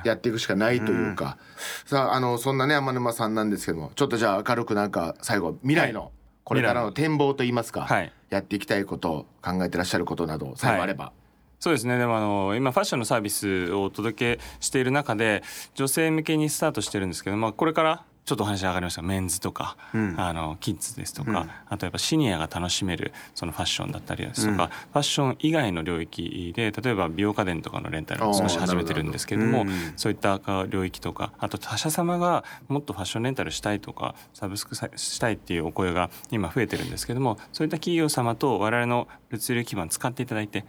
[0.04, 1.38] やっていくしかないというか、
[1.84, 6.12] うん、さああのそんなね天沼さんなんですけどもちょっとじゃあ明るくなんか最後未来の
[6.44, 11.06] これからの展望といいますか、はい、やっていきたいこと考えてらっしゃることなど最後あれば。
[11.06, 11.14] はい。
[11.60, 11.98] そうですね。
[12.00, 15.44] でもあの今ファッションのサービスをお届けしている中で
[15.76, 19.02] 女性向けにスタートしてるんですけど、まあ、これからちょっとお話上がりました。
[19.02, 29.50] メンズとか、うん、あのキッズですとか、うん、あとやっぱシニアが楽しめるそのファッションだったりですとか、うん、ファッション以外の領域で例えば美容家電とかのレンタルを少し始めてるんですけれど。
[29.50, 29.66] も
[29.96, 30.40] そういった
[30.70, 40.66] 領域とかあと他社様がもっとファッションレンタルしたいとかサブスクしたいっていうお声が今増えてるんですけどもそういった企業様と我々の物流基盤使っていただいて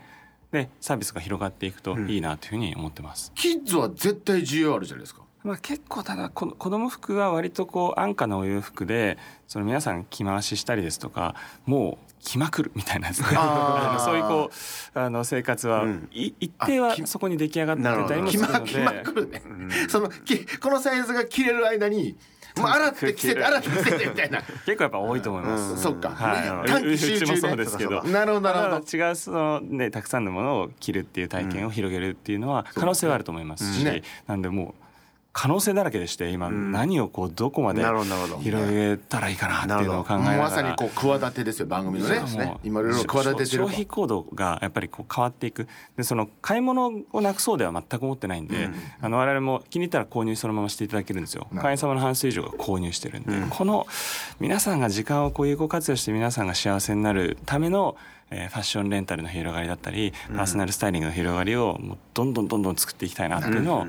[0.50, 3.32] でサービスが広がっていくといいなというふうに思ってます。
[3.34, 5.22] キッズは絶対需要あるじゃないですか。
[5.42, 9.16] まあ、結構ただ子供服は割とこう安価なお洋服で
[9.48, 13.14] その皆さん着回ししたりですとかもう着まくるみたいなで。
[13.14, 13.28] すね
[14.04, 14.50] そういうこ
[14.94, 18.70] うあの生活は、うん、一定はそこに出来上がってたりもするので。
[18.70, 22.16] 着まくるね、うん、そのこのサイズが着れる間に
[22.56, 24.42] もう洗って着せて洗って着せてみたいな。
[24.42, 28.02] 結構やっぱ多いと思います、うん、そっか、はい、うちもそうですけど。
[28.04, 28.96] なるほどなるほど。
[28.96, 34.79] 違うそのねたくさんのものを着るっていう体験を広げるっていうのは可能性はあると思いますし、ね、なんでもう
[35.32, 37.84] 可能性だらけでして今何をこうどこまで
[38.42, 40.38] 広げたらいいかなっていうのを考えながら。
[40.38, 42.58] まさにこう企てですよ番組のね。
[42.64, 45.68] 今いろいろ企ててる消費行動がやっぱりこう変わっていく。
[45.96, 51.46] でその買い物をなくそうでは全く思ってないんで、うん、あの我々も気に入ったら購入そのまましていただけるんですよ。
[51.56, 53.86] 会員様の半数以上が購入してるんで、うん、この
[54.40, 57.96] 皆さんが時間をこう有効活用して皆さんが幸せになるための
[58.30, 63.86] えー、ファッションレンタルの広がりだったり、パーソナルスタイリングの広がりをもうどんどんどんどん作っていきたいなっていうのを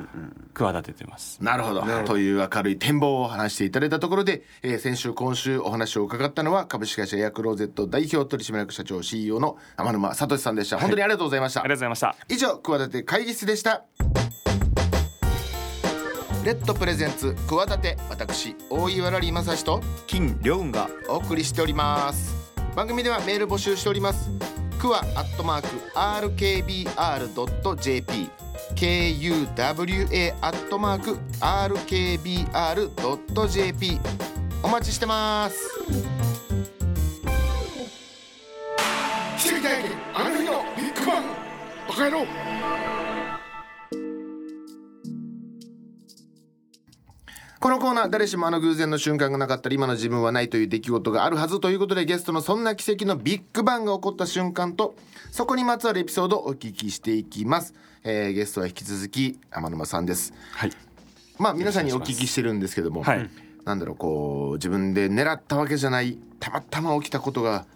[0.54, 1.44] 企ててます。
[1.44, 1.82] なるほど。
[2.06, 10.80] という明るい展望を話していただいたところで、えー、先週今週お話を伺ったのは株式会社エアクローゼット代表取締役社長 CEO の天沼聡さんでした。
[10.80, 12.34] 本当にありがとうございました、はい、ありがとうございました。
[12.34, 13.86] 以上企て会議室でした。
[16.44, 22.41] レッドプレゼンツ企て私大岩良正史と金良雲がお送りしております
[22.76, 24.30] 番組ではメール募集しております。
[24.80, 28.30] クワアットマーク RKBR.jp
[28.76, 34.00] KUWA アットマーク RKBR.jp
[34.64, 35.70] お待ちしてます。
[39.38, 41.24] 奇跡体験あの日のビッグバン
[41.88, 42.26] バカ野郎。
[47.62, 54.96] このコーナー誰しもあの偶然の瞬間がなかったら今の自分はないという出来事があるはずということでゲストのそんな奇跡のビッグバンが起こった瞬間と
[55.30, 60.34] そこにまつわるエピソードをお聞きしていきます、えー、ゲストは引き続き天沼さんです。
[60.54, 60.72] はい。
[61.38, 63.30] まあ皆さんにお聞きしてるんですけども、はい、
[63.64, 67.68] なんだろうこう自分で狙ったわけじゃないたまたま起きたことが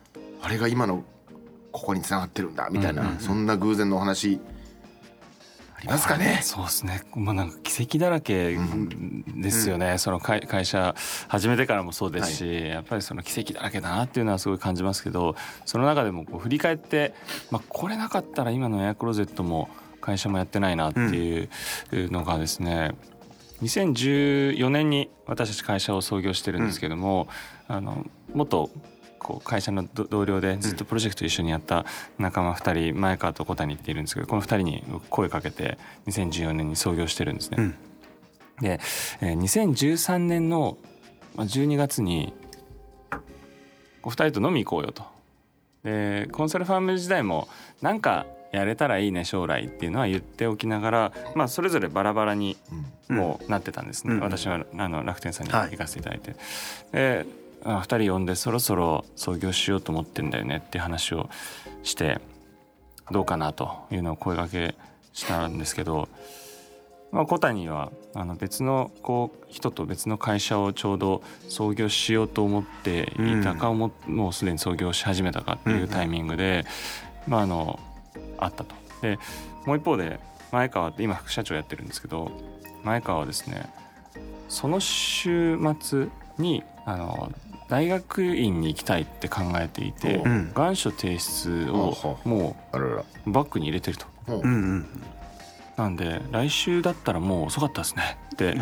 [0.41, 1.03] あれが今の
[1.71, 4.39] ここにつながってるんだみたいな、そんな偶然のお話
[5.81, 6.39] りますかね。
[6.41, 7.03] そうですね。
[7.15, 8.57] まあなんか奇跡だらけ
[9.35, 9.91] ですよね。
[9.91, 10.95] うん、その会会社
[11.27, 15.35] 始めてからもそうですし、はい、やっぱりその奇跡だらけだなっていうのはすごい感じますけど、
[15.65, 17.13] その中でもこう振り返って、
[17.51, 19.69] まあこれなかったら今のエアクローゼットも
[20.01, 21.49] 会社もやってないなっていう
[21.91, 22.91] のがですね。
[23.61, 27.27] うん、2014年に私たち会社を創業してるんですけども、
[27.69, 28.69] うん、あの元
[29.25, 31.83] こう会社の同僚でずっとプロジェクト一緒にやった
[32.19, 37.57] 仲間2人前川と小谷っているんですけどこの2人に声かけて2014年に創業してるんですね。
[37.57, 37.75] うん、
[38.61, 38.79] で、
[39.21, 40.77] えー、2013年の
[41.37, 42.35] 12月に
[44.03, 45.03] お二人と飲み行こうよと。
[45.83, 47.47] でコンサルファーム時代も
[47.81, 52.57] なんかやれたらいいね将来っていうのは言っておきながら、まあ、それぞれバラバラに
[53.09, 56.29] もうなってたんですね、うん、私はあの楽天さんに行かせていただいて。
[56.29, 56.39] はい、
[56.91, 61.29] であ2人呼んでそろそろ創業しようと思ってんだよねっていう話を
[61.83, 62.19] して
[63.11, 64.75] どうかなというのを声がけ
[65.13, 66.07] したんですけど、
[67.11, 76.65] まあ、小谷はあの別のこう人と別の会社をちょうど創業しようと思っていたかも,、もうすでに創業し始めたかっていうタイミングで、
[77.27, 77.79] まあ、あの
[78.37, 78.75] あったと。
[79.01, 79.17] で
[79.65, 80.19] もう一方で
[80.51, 82.31] 前川って今副社長やってるんですけど
[82.83, 83.67] 前川はですね
[84.47, 87.31] その週末にあの
[87.67, 90.27] 大学院に行きたいって考えていて、う。
[90.27, 90.51] ん。
[90.53, 94.05] 願書提出をもうバッグに入れてると。
[94.27, 94.41] もう。
[94.41, 95.01] うんうん
[95.75, 98.55] なんで来週だったらもう遅かったですねって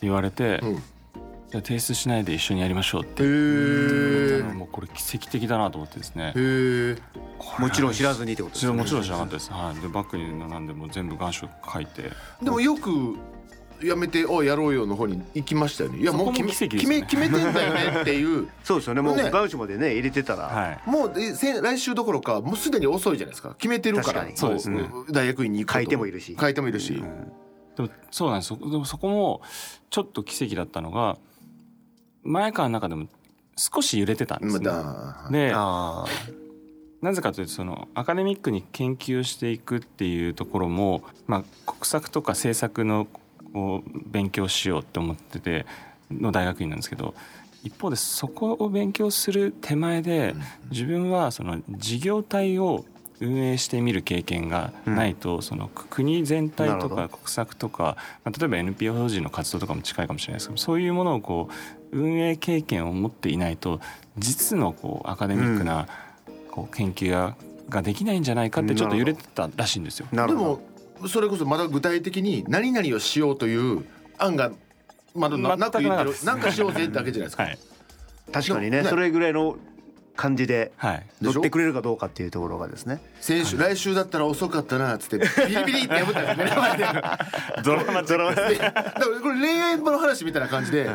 [0.00, 0.66] 言われて、う。
[0.66, 0.82] ん
[1.52, 3.22] じゃあ提出しないで一緒にやりましょうって。
[4.54, 6.32] もうこれ奇跡的だなと思ってですね。
[7.58, 8.78] もちろん知らずにってことですよね。
[8.78, 12.10] もちろん知らなかったです、はい、でバッグになんでもう全部願書書いて。
[12.42, 13.18] でもよく
[13.84, 15.98] やめておいやろうよの方に行きましたよね。
[15.98, 17.00] いやもうそこも決め奇跡ですよね。
[17.02, 18.48] 決め決めてんだよねっていう。
[18.64, 19.00] そうですよね。
[19.00, 20.80] もうね願書までね入れてたら、はい。
[20.86, 23.54] もうえせ来週どころかもうすでに遅いじゃないですか。
[23.58, 24.20] 決めてるから。
[24.20, 24.36] 確かに。
[24.36, 24.82] そうですね。
[24.82, 26.36] も大学院に行く書いてもいるし。
[26.38, 27.02] 書いてもいるし、
[27.76, 28.48] でもそうなんです。
[28.48, 29.42] そでもそこも
[29.90, 31.18] ちょっと奇跡だったのが
[32.22, 33.08] 前川の中でも
[33.56, 34.66] 少し揺れてたんですね。
[34.66, 36.04] まだであ
[37.02, 43.08] なぜかというとそのアカデミックに研究していくっていうところも、まあ、国策とか政策の
[43.52, 45.66] こう勉強しようって思ってて
[46.10, 47.14] の大学院なんですけど
[47.64, 50.34] 一方でそこを勉強する手前で
[50.70, 52.84] 自分はその事業体を
[53.20, 61.48] 運営してみる経験がないと、その国全体とか国策とか、まあ、例えば NPO 法人の活動とかも近いかもしれないですけどそういうものをこ
[61.92, 63.80] う運営経験を持っていないと
[64.18, 65.86] 実のこうアカデミックな
[66.50, 67.36] こう研究や
[67.68, 70.08] ができないんじゃないかってちょっと揺れてたらしいんですよ。
[70.12, 70.50] であなるほど。
[70.50, 70.60] も
[71.08, 73.84] それこそまだ具体的に何々をしようという
[74.18, 74.52] 案が
[75.14, 76.14] まだななく言ってる。
[76.24, 77.58] なんかしようぜってだけじゃないですか、はい、
[78.32, 78.82] 確かにね。
[78.82, 78.88] ね。
[78.88, 79.56] それぐらいの
[80.14, 80.72] 感じで
[81.20, 83.00] 乗ってくれるかどうかっていうところがですね。
[83.20, 86.48] 先週、来週だったら遅かったなっつってビリビリって破ったんで
[87.62, 90.90] すドラマドラマでだからこれ恋愛の話みたいな感じで、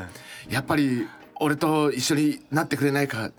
[0.49, 1.07] やっぱり
[1.39, 3.31] 俺と一緒になってくれないか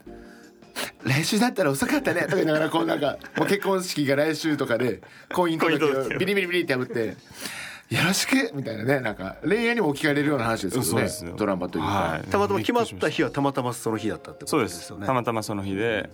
[1.04, 5.00] 来週だったら遅かったねとか言いながらこうなんかもう結婚式が来週とかで
[5.32, 7.16] 婚姻届をビリビリビリって破って
[7.90, 11.34] 「よろしく」みたいなねなんか恋愛にも置き換えれるような話ですけどねそうですよ。
[11.36, 12.30] ドラマというか、はい。
[12.30, 15.06] たまたま決まった日はたまたまその日だったってこそうでとですすよね。
[15.06, 16.10] たまたまその日で、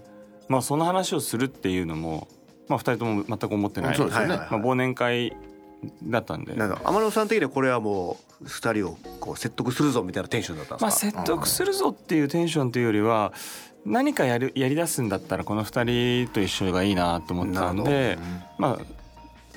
[0.48, 2.28] まあ、その話をするっていうのも、
[2.68, 5.36] まあ、2人とも全く思ってないそうですよね、まあ、忘年会
[6.02, 13.32] だったんで、なんか天野さん的にはこれはもう二人をこう説得するぞみたいなテンションだったんまあ、ですか、説得するぞっていうテンションというよりは
[13.84, 18.18] 何かやるやりだすんだったらこの2人と一緒がいいなと思ったんで、
[18.58, 18.94] まあ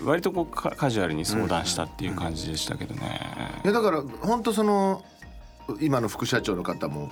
[0.03, 3.21] 割とこうカカジュアルに相談したっていう感じでしたけどね。
[3.63, 5.03] いやだから本当その
[5.81, 7.09] 今の副社長の方も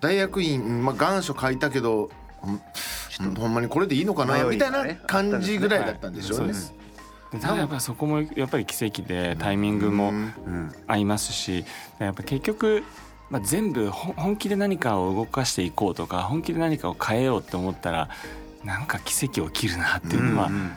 [0.00, 2.10] 大学院、まあ、願書書いたけど
[2.40, 6.54] ほんほんまにこれでいいのかなみたいな感じぐらいだったんでしょうね。
[7.40, 10.72] ただやっぱそこもやっぱり奇跡でタイミングもうん。
[10.86, 11.64] 合いますし
[11.98, 12.84] やっぱ結局、
[13.30, 18.08] まあ、全部ほ本気で何かを動かしていこうとか本気で何かを変えようって思ったら
[18.64, 20.72] なんか奇跡起きるなっていうのはうん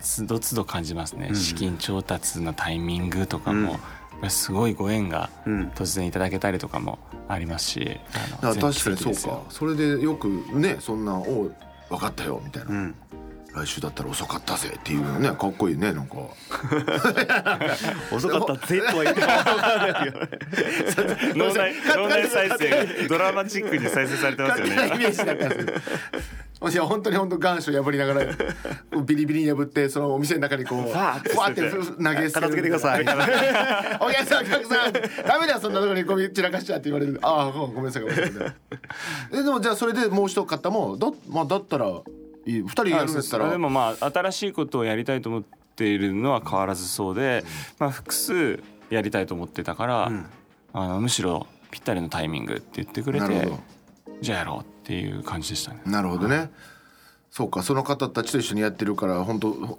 [0.00, 3.62] つどつど感じますね、うん資金調達のタイミングとかうん。
[3.62, 3.80] も、やっ
[4.20, 5.68] ぱりすごいご縁がうん。
[5.74, 9.40] 突然いただけたりとかもありますしあだからの確かにそうか。
[9.48, 11.54] それでよくねそんな「おう
[11.88, 12.94] 分かったよ」みたいな、うん
[13.54, 16.16] 来週だったら遅かったぜ」っていうのねかっこいいねなんか。
[18.10, 19.26] 遅かったぜとは言っても
[21.46, 24.72] 脳内脳内再生がドラマチックに再生されてますよね。
[24.72, 28.32] イメージだったんですよいや本当に本当願書破りながら
[29.04, 31.60] ビリビリに破ってそのお店の中にこうふわーって
[32.02, 33.02] 投げ捨片付けてください。
[34.00, 34.92] お客さんお客さん
[35.26, 37.18] ダメだよそんなところにゴミ散らかしちゃって言われる。
[37.22, 38.54] ああごめんなさいごめんなさい。
[39.32, 41.86] えでもじゃあそれでもう一方もだ,、まあ、だったら
[42.46, 43.46] いい二人やるんだったら。
[43.48, 45.42] あでもまあ新しいことをやりたいと思っ
[45.76, 47.44] ているのは変わらずそうで、
[47.78, 50.30] まあ、複数やりたいと思ってたから、ん。
[50.72, 53.48] あのむしろぴったりのタイミングって言ってくれて
[54.20, 55.80] じゃあやろうっていう感じでしたね。
[55.86, 56.50] なるほどね。
[57.30, 59.78] そうかその方たちと一緒にやってるから本当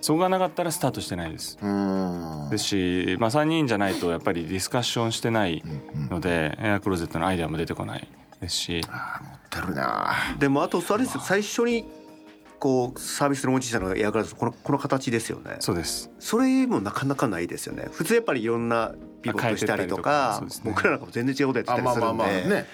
[0.00, 1.56] そこがなかったらスタートしてないです。
[1.62, 2.50] うーん。
[2.50, 5.62] ですし、まあ、3人じゃないとやっぱりディスカッションしてない
[6.10, 8.08] ので、エアクローゼットのアイデアも出てこない
[8.40, 8.80] ですし。
[8.90, 11.20] あー持ってるなでもあとあれですよ。
[11.24, 11.84] 最初に
[12.58, 15.56] こうサービスの持ちしたのがエアクラスこのこの形ですよね。
[15.60, 16.10] そうです。
[16.18, 17.88] それもなかなかないですよね。
[17.92, 18.92] 普通やっぱりいろんな
[19.22, 20.48] ピボットしたりとかね。
[20.64, 22.00] 僕らなんかも全然違うことやってあたりするんで。
[22.00, 22.66] まあまあまあね。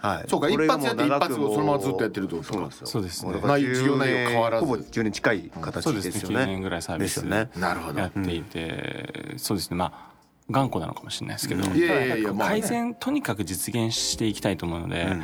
[0.00, 0.24] はい。
[0.28, 2.36] そうか一発やって一発をそのままずっとやってると。
[2.36, 3.28] かそうなんですよそうですね。
[3.28, 4.66] もだから内容事業内容変わらず。
[4.66, 6.10] ほぼ10年近い形ですね。
[6.10, 7.44] 9ですよね年ぐらいサービスな
[7.74, 7.98] るほど。
[7.98, 9.76] やっていて、そうですね。
[9.76, 10.14] まあ
[10.50, 12.60] 頑固なのかもしれないですけど、いやいやいやただまあね。
[12.60, 15.22] 改善とにかく実現していきたいと思うので、うん。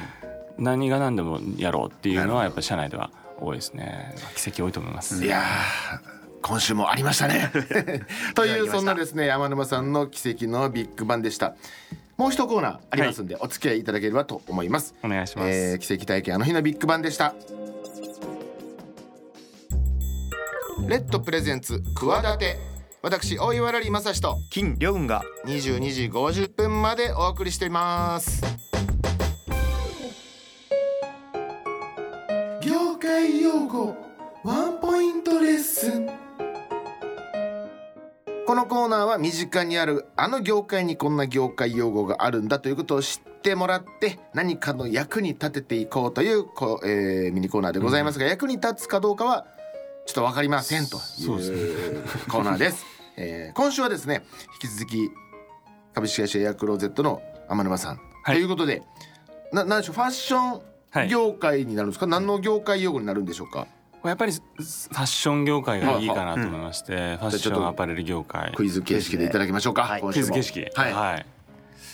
[0.58, 3.10] 何が何でもやろうっていうのはやっぱり社内では
[3.40, 4.14] 多いですね。
[4.36, 7.50] 奇跡多いと思います、いやー今週もありましたね。
[8.34, 11.54] というそんなですね山沼さんの奇跡のビッグバンでした。
[12.16, 14.94] もう一コーナーありますんで、お付き合いいただければと思います。
[15.02, 17.34] お願いします、えー奇跡体験あの日のビッグバンでした。
[20.88, 22.58] レッドプレゼンツ企て
[23.02, 25.22] 私大岩良理正史と金良雲が。
[25.46, 28.42] 22時50分までお送りしています
[33.20, 33.96] 業界用語
[34.44, 36.06] ワンポイントレッスン。
[38.46, 49.46] このコーナーは身近にあるあの業界にこんな業界用語があるんだということを知ってもらって何かの役に立てていこうというこう、えーミニコーナーでございますが、役に立つかどうかは
[50.06, 52.86] ちょっと分かりませんというコーナーです。
[53.18, 54.24] えー今週はですね
[54.62, 55.10] 引き続き
[55.94, 58.36] 株式会社エアクローゼットの天沼さん、はい。
[58.36, 58.82] ということで
[59.52, 60.69] ななんでしょうファッション
[61.08, 63.66] 業界になるんですか、何の業界用語になるんでしょうか？
[64.02, 68.52] やっぱりファッション業界がいいかなと思いまして、ファッションアパレル業界。
[68.54, 70.66] クイズ形式でいただきましょうか、クイズ形式。
[70.74, 71.26] はい、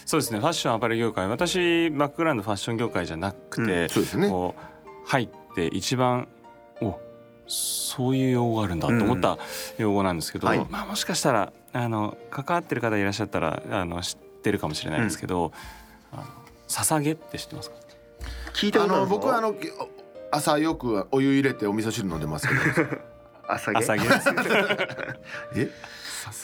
[0.04, 0.38] そうですね。
[0.38, 1.26] ファッションアパレル業界。
[1.28, 4.20] 私バックグラウンドファッション業界じゃなくて、うん。
[4.20, 4.28] ね。
[4.28, 6.28] こう入って一番
[6.80, 6.98] お
[7.48, 9.38] そういう用語があるんだと思った
[9.78, 10.64] 用語なんですけど、はい。
[10.70, 15.52] まあ、もしかしたらあの関わってる方いらっしゃったらあの知ってるかもしれないですけど
[16.12, 16.24] 「あの
[16.68, 17.76] 捧げ」って知ってますか？
[18.56, 19.54] 聞いたことあるぞ僕はあの
[20.30, 22.60] 朝よくお湯入れてお味噌汁飲んでますけど。
[23.48, 24.02] 朝毛朝毛
[25.54, 25.70] え？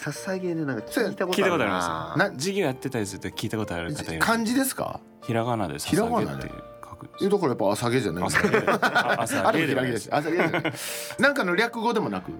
[0.04, 1.36] 捧げねなんか聞いたことあるな。
[1.36, 2.18] 聞いたことあります。
[2.18, 5.00] な授業やってたりすると聞いたことある方いる漢字ですか？
[5.24, 6.44] ひらがなで「ひらがなで。
[6.44, 6.52] 捧げ」って
[6.84, 10.72] 書くんですえだからやっぱ朝毛じゃない朝毛あ朝あれも毛ではないです平毛です朝毛じゃない。
[11.18, 12.30] なんかの略語でもなく？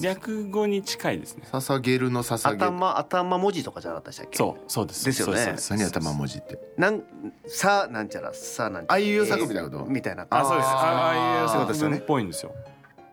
[0.00, 1.44] 略語に近いですね。
[1.50, 4.36] 捧げるの捧げ頭頭文字とかじゃなかったでしたっけ？
[4.36, 5.04] そうそうです。
[5.04, 5.56] ですよね。
[5.70, 6.58] 何頭文字って？
[6.76, 7.02] なん
[7.46, 8.94] さなんちゃらさなんちゃら。
[8.94, 9.84] あいう作みたいなこと？
[9.84, 10.26] みたいな。
[10.28, 10.68] あそうです。
[10.68, 10.74] あー。
[10.76, 12.52] ああいうそういうことですよね文っぽいんですよ。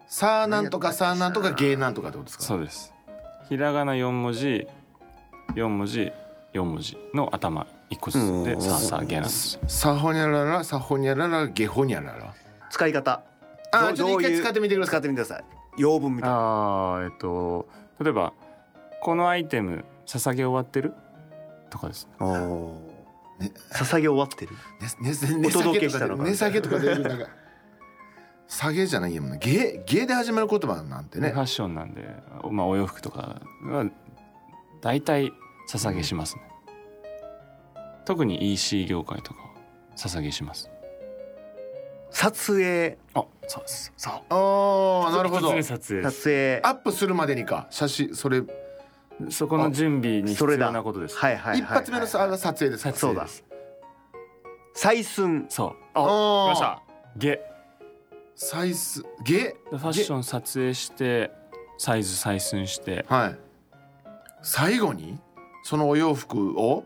[0.08, 2.44] さあなんとかさあなんとか芸なんとかってことですか？
[2.44, 2.94] そうです。
[3.50, 4.68] ひらがな四文字
[5.56, 6.12] 四文字
[6.54, 9.60] 四文字の頭一個ずつでうんささげなんです。
[9.68, 12.34] さほにゃららさほにゃららげほにゃらら。
[12.70, 13.22] 使い方。
[13.72, 14.94] あどうどういうちょっと一回使ってみてください。
[14.94, 15.44] 使ってみてください
[15.78, 16.36] 用文みたいな。
[16.36, 17.68] ああえっと
[18.00, 18.34] 例えば
[19.02, 20.94] このアイテム捧げ終わってる？
[21.70, 22.12] とかですね。
[22.20, 22.82] おお
[23.72, 24.52] 捧げ終わってる？
[25.02, 27.28] ねねねお届けしたのかね下げとかでなんか
[28.48, 31.30] 下げじゃないやもんな芸芸で始まる言葉なんてね。
[31.32, 32.08] ファッションなんで
[32.52, 33.90] まあお洋服とかは
[34.82, 35.34] 大体
[35.70, 36.44] 捧げしますね。
[38.06, 39.50] 特に EC 業界とかは
[39.96, 40.70] 捧げします
[42.14, 42.98] 撮影。
[43.16, 43.92] あそうです。
[43.98, 44.14] そう。
[44.30, 45.50] ああなるほど。
[45.62, 46.62] 撮影撮影。
[46.64, 47.68] アップするまでにか。
[47.70, 48.44] 写真それ。
[49.30, 50.68] そこの準備に必それだ。
[50.68, 51.18] 要なことです。
[51.18, 52.94] はいはいはい一発目のさあ撮影ですか？
[52.94, 53.28] そうだ。
[54.76, 55.48] 採寸。
[55.50, 55.76] そう。
[55.94, 56.82] あ来ました。
[57.18, 57.42] ゲ。
[58.36, 61.32] サイズ芸ファッション撮影して
[61.78, 63.06] サイズ採寸して。
[63.10, 63.40] はい。
[64.42, 65.20] 最後に？
[65.64, 66.86] そのお洋服を？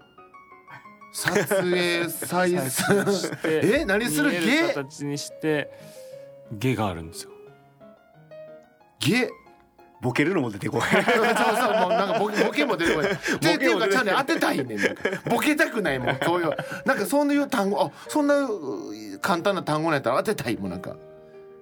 [1.13, 4.29] 撮影採採寸し寸て え何する？
[4.31, 5.71] 見え芸形にして
[6.51, 7.31] ゲがあるんですよ。
[8.99, 9.29] 芸
[9.99, 13.11] ボケるのも出てこない そうそうもうなんかボケボケも出てこない。
[13.13, 14.79] っていうかちゃん当てたいねん
[15.29, 16.51] ボケたくないもんこういう
[16.85, 18.49] なんかそういう単語あそんなう
[19.21, 20.95] 簡単な単語なんやったら当てたいもんなんか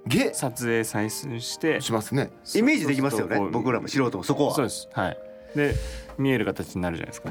[0.05, 0.31] ゲ？
[0.33, 2.29] 撮影採寸してしますね。
[2.55, 4.89] イメージできますよね僕らも素人もそこはそうです。
[4.91, 5.17] はい。
[5.55, 5.73] で
[6.17, 7.29] 見える形になるじゃないですか。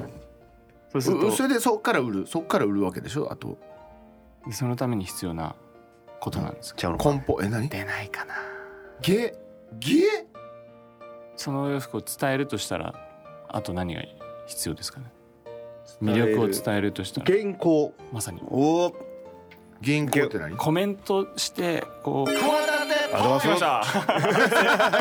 [0.94, 1.26] そうすると。
[1.28, 3.30] うそれでそっから売るそっから売るわけでしょ？
[3.30, 3.58] あと。
[4.50, 5.56] そのために必要な
[6.20, 7.40] ことなんですけちゃうのか梱包？
[7.42, 7.68] え何？
[7.68, 7.76] ど。
[7.76, 8.34] 出ないかな。
[9.00, 9.34] ゲ
[9.78, 10.02] ゲ？
[11.36, 12.94] そのお洋服を伝えるとしたら
[13.48, 14.02] あと何が
[14.46, 15.06] 必要ですかね？
[16.02, 17.26] 魅力を伝えるとしたら。
[17.26, 17.94] 原稿。
[18.12, 18.40] まさに。
[18.48, 18.96] おお
[19.82, 20.56] 原稿って何？
[20.56, 22.30] コメントしてこう。
[23.16, 23.84] あどう来ました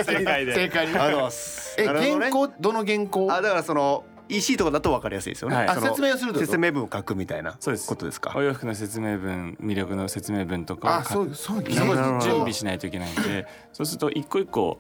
[0.04, 0.88] 正解で正解。
[0.88, 1.76] にあります。
[1.80, 2.26] えなるほどね。
[2.26, 2.48] 原稿？
[2.60, 3.32] どの原稿？
[3.32, 5.82] あだからその EC とかだと分かりやすいですよね、はい。
[5.82, 7.58] 説明をする説明文を書くみたいなこ
[7.96, 8.34] とですか？
[8.36, 14.80] お洋服の説明文魅力の説明文とかをあそうそう準備しないといけないんでそうすると一個一個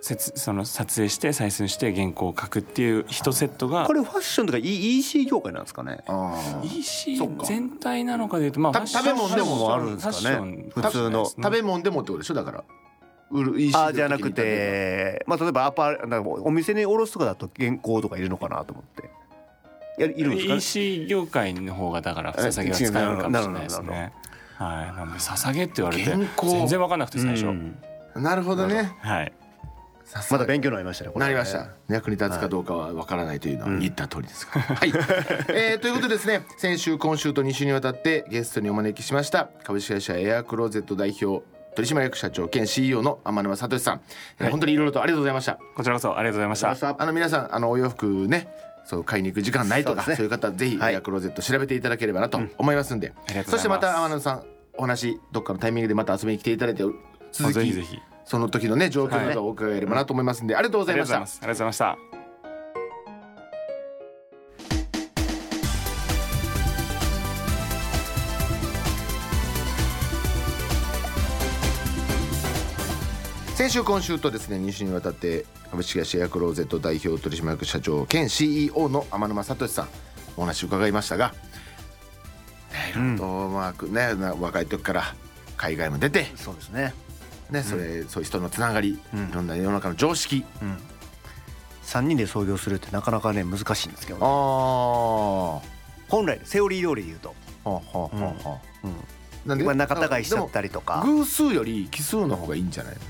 [0.00, 5.98] 説その撮影して採寸して原稿を書くっていう一セットがこれファッションとか E- EC 業界なんですかね？
[6.06, 6.78] あー。
[6.78, 10.66] EC 全体なのかでいうとまあ食べ物でもあるんですかね。
[10.74, 11.24] 普通の。
[11.24, 12.34] 食べ物でもってことでしょ？
[12.34, 12.64] だから
[13.30, 15.24] 売る EC あじゃなくて。
[15.26, 19.10] まあ例えばアパなんかお店に卸すとかだと原稿とかいるのかなと思って。
[19.98, 24.12] やいるんですかね？EC 業界の方がだから捧げは使えるかもしれないですね。
[24.56, 24.96] はい。
[24.96, 27.46] なんで捧げって言われて全然分かんなくて最初。
[27.46, 27.76] うん。
[28.16, 28.94] なるほどね。
[29.00, 29.32] はい。
[30.04, 31.68] さすがまだ勉強になりましたねなりました。
[31.88, 34.60] 役に立つかどうかはわからないというのは言った通りですか。
[34.60, 34.92] ら、はい、
[35.48, 41.44] えーということでですね先週今週と2週にわたってゲストにお招きしました株式会社エアクローゼット代表
[41.74, 44.00] 取締役社長兼 CEO の天沼聡さん、
[44.38, 44.50] えーはい。
[44.52, 45.58] 本当にいろいろとありがとうございました。
[45.74, 46.74] こちらこそありがとうございました。
[46.74, 48.48] さあの皆さんあのお洋服ね
[48.84, 50.22] そう買いに行く時間ないとかそう,、ね。
[50.22, 51.02] いう方ぜひはい。
[51.02, 53.50] クローゼット調べていただければなと思いますんで、うございます。
[53.50, 54.42] そしてまた天野さん
[54.76, 56.82] お話どっかのタイミングでまた遊びに来ていただいて
[57.32, 61.16] 続きその時のね状況などを伺えればなと思いますんで、ありがとうございました。
[61.16, 62.23] ありがとうございました
[73.64, 79.88] 先週今週とですね2週にわたって株式会社ヤクローゼット代表取締役社長兼 CEO の天沼聡さん
[80.36, 81.32] お話伺いましたが、
[82.70, 85.14] ね、いろいろとまあねな若い時から
[85.56, 86.92] 海外も出て、そうですね。
[87.50, 89.30] ねそれそういう人のつながり、うん。
[89.30, 90.76] いろんな世の中の常識、うん。
[91.84, 94.26] 3人で創業するってなかなかね難しいんですけどあね。
[94.26, 94.28] あ
[95.54, 95.62] は
[96.10, 97.34] 本来セオリー通りで言うと、
[97.64, 98.08] あはあは
[98.44, 99.48] あはあ。
[99.48, 101.02] なんまあ、仲違いしちゃったりとか。
[101.06, 103.00] 偶数より奇数の方がいいんじゃないの？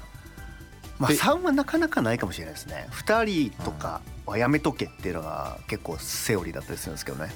[1.04, 2.86] まあ、で3はなかなかないかもしれないですね。
[2.90, 7.32] 2人とかはやめとけっていうのが結構セオリーだったりするんですけどね。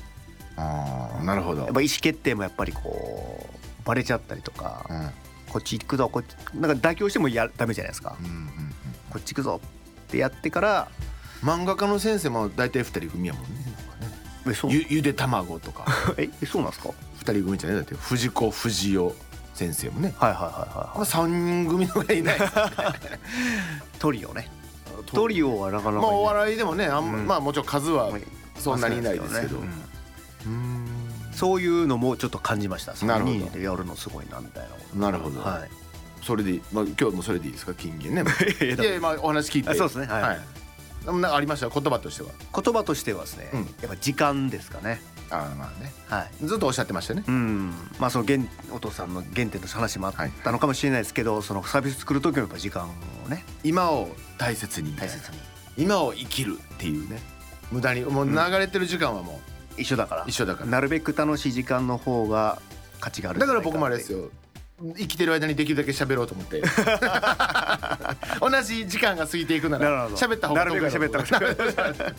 [0.57, 1.63] ああなるほど。
[1.65, 5.11] やっぱ意思決定もやっぱりこうバレちゃったりとか、うん。
[5.53, 8.49] こっち行くぞこっちなんか妥協してもやダメじゃないですか、うんうんうん。
[9.11, 10.89] こっち行くぞってやってから
[11.43, 13.49] 漫画家の先生も大体二人組やもんね
[14.47, 14.73] えそう。
[14.73, 15.87] ゆゆで卵とか。
[16.19, 16.91] えそうなんですか？
[17.19, 19.13] 二人組じゃないだって藤子不二雄
[19.59, 20.15] 先生もね。
[20.17, 22.39] はいはいはいはい、まあ三人組のがいない。
[23.99, 24.49] トリオね。
[25.07, 25.59] トリオ。
[25.59, 26.03] はなかなかいない。
[26.03, 27.27] まあお笑いでもねあん、うん。
[27.27, 28.11] まあもちろん数は
[28.57, 29.65] そんなにいないですけど、うん
[30.47, 30.87] うん。
[31.33, 32.93] そういうのもちょっと感じました。
[33.05, 33.37] なるほど。
[33.37, 35.71] 3人でやるのすごいなみたいななるほど、はい。
[36.25, 37.75] それでいい、まあ、今日もそれでいいですか？
[37.75, 38.23] 金言ね。
[38.61, 39.71] いやいやいやまあお話聞いて。
[39.71, 40.07] あそうですね。
[40.07, 40.23] はい。
[40.23, 40.41] はい。
[41.07, 41.69] なんかありました？
[41.69, 42.31] 言葉としては。
[42.55, 43.61] 言葉としてはですね、うん。
[43.61, 45.01] やっぱ時間ですかね
[45.31, 45.93] ああまあね。
[46.09, 46.47] はい。
[46.47, 47.25] ずっとおっしゃってましたね。
[47.27, 47.73] うん。
[47.99, 48.39] まあその原
[48.73, 50.15] お父さんの原点の話もあっ
[50.45, 52.89] たのかもしれないですけど、そのサービス作る時もやっぱ時間
[53.25, 54.09] をね今を
[54.39, 54.97] 大切に。
[54.97, 55.39] 大切に。
[55.77, 57.21] 今を生きるっていうね。
[57.71, 58.03] 無駄に。
[58.03, 59.41] もう流れてる時間はも
[59.77, 60.23] 一緒だから。
[60.23, 62.61] う一緒だから、なるべく楽しい時間の方が
[63.01, 64.31] 価値があるだから僕もあれですよ。
[64.97, 66.63] 生きてる間にできるだけ喋ろうと思って。
[68.41, 72.15] 同じ時間が過ぎていくなら喋った方がなるべく喋った方が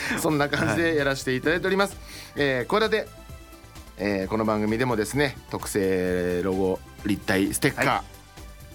[0.20, 1.96] そんな感じでやらせていただいております、
[2.36, 3.08] えー、これで、
[3.98, 8.04] えーこの番組でもですね特製ロゴ立体ステッカー、は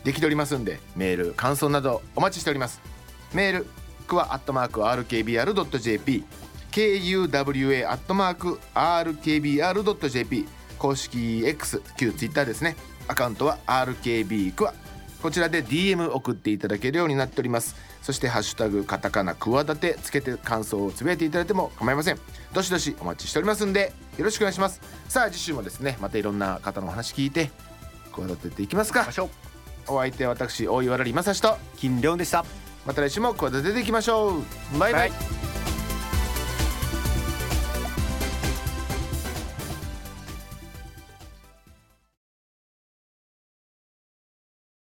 [0.03, 2.81] できておりますんでメール感想などお待ちしております。
[3.33, 3.67] メール
[4.07, 6.23] クワアットマーク RKBR.jp
[6.71, 10.47] KUWA アットマーク RKBR.jp
[10.77, 12.75] 公式 X 旧 Twitter ですね。
[13.07, 14.73] アカウントは RKB クワ。
[15.21, 22.19] こちらで DM 送っていただけるようになっておりますそしてハッシュタグカタカナクワダテつけて感想をつぶやいていただいても構いません。
[22.53, 24.81] どしどしお待ちしておりますんでよろしくお願いします。
[25.07, 27.49] さあ次週もですねまたいろんな方のお話聞いて
[28.11, 29.05] 企てていきますか。
[29.05, 29.25] ましょ
[29.87, 29.93] う。
[29.95, 32.45] お相手は私大岩良理正史と金良でした。
[32.85, 34.37] また来週も企てていきましょ
[34.73, 34.77] う。
[34.77, 35.09] バイバイ。
[35.09, 35.52] バイ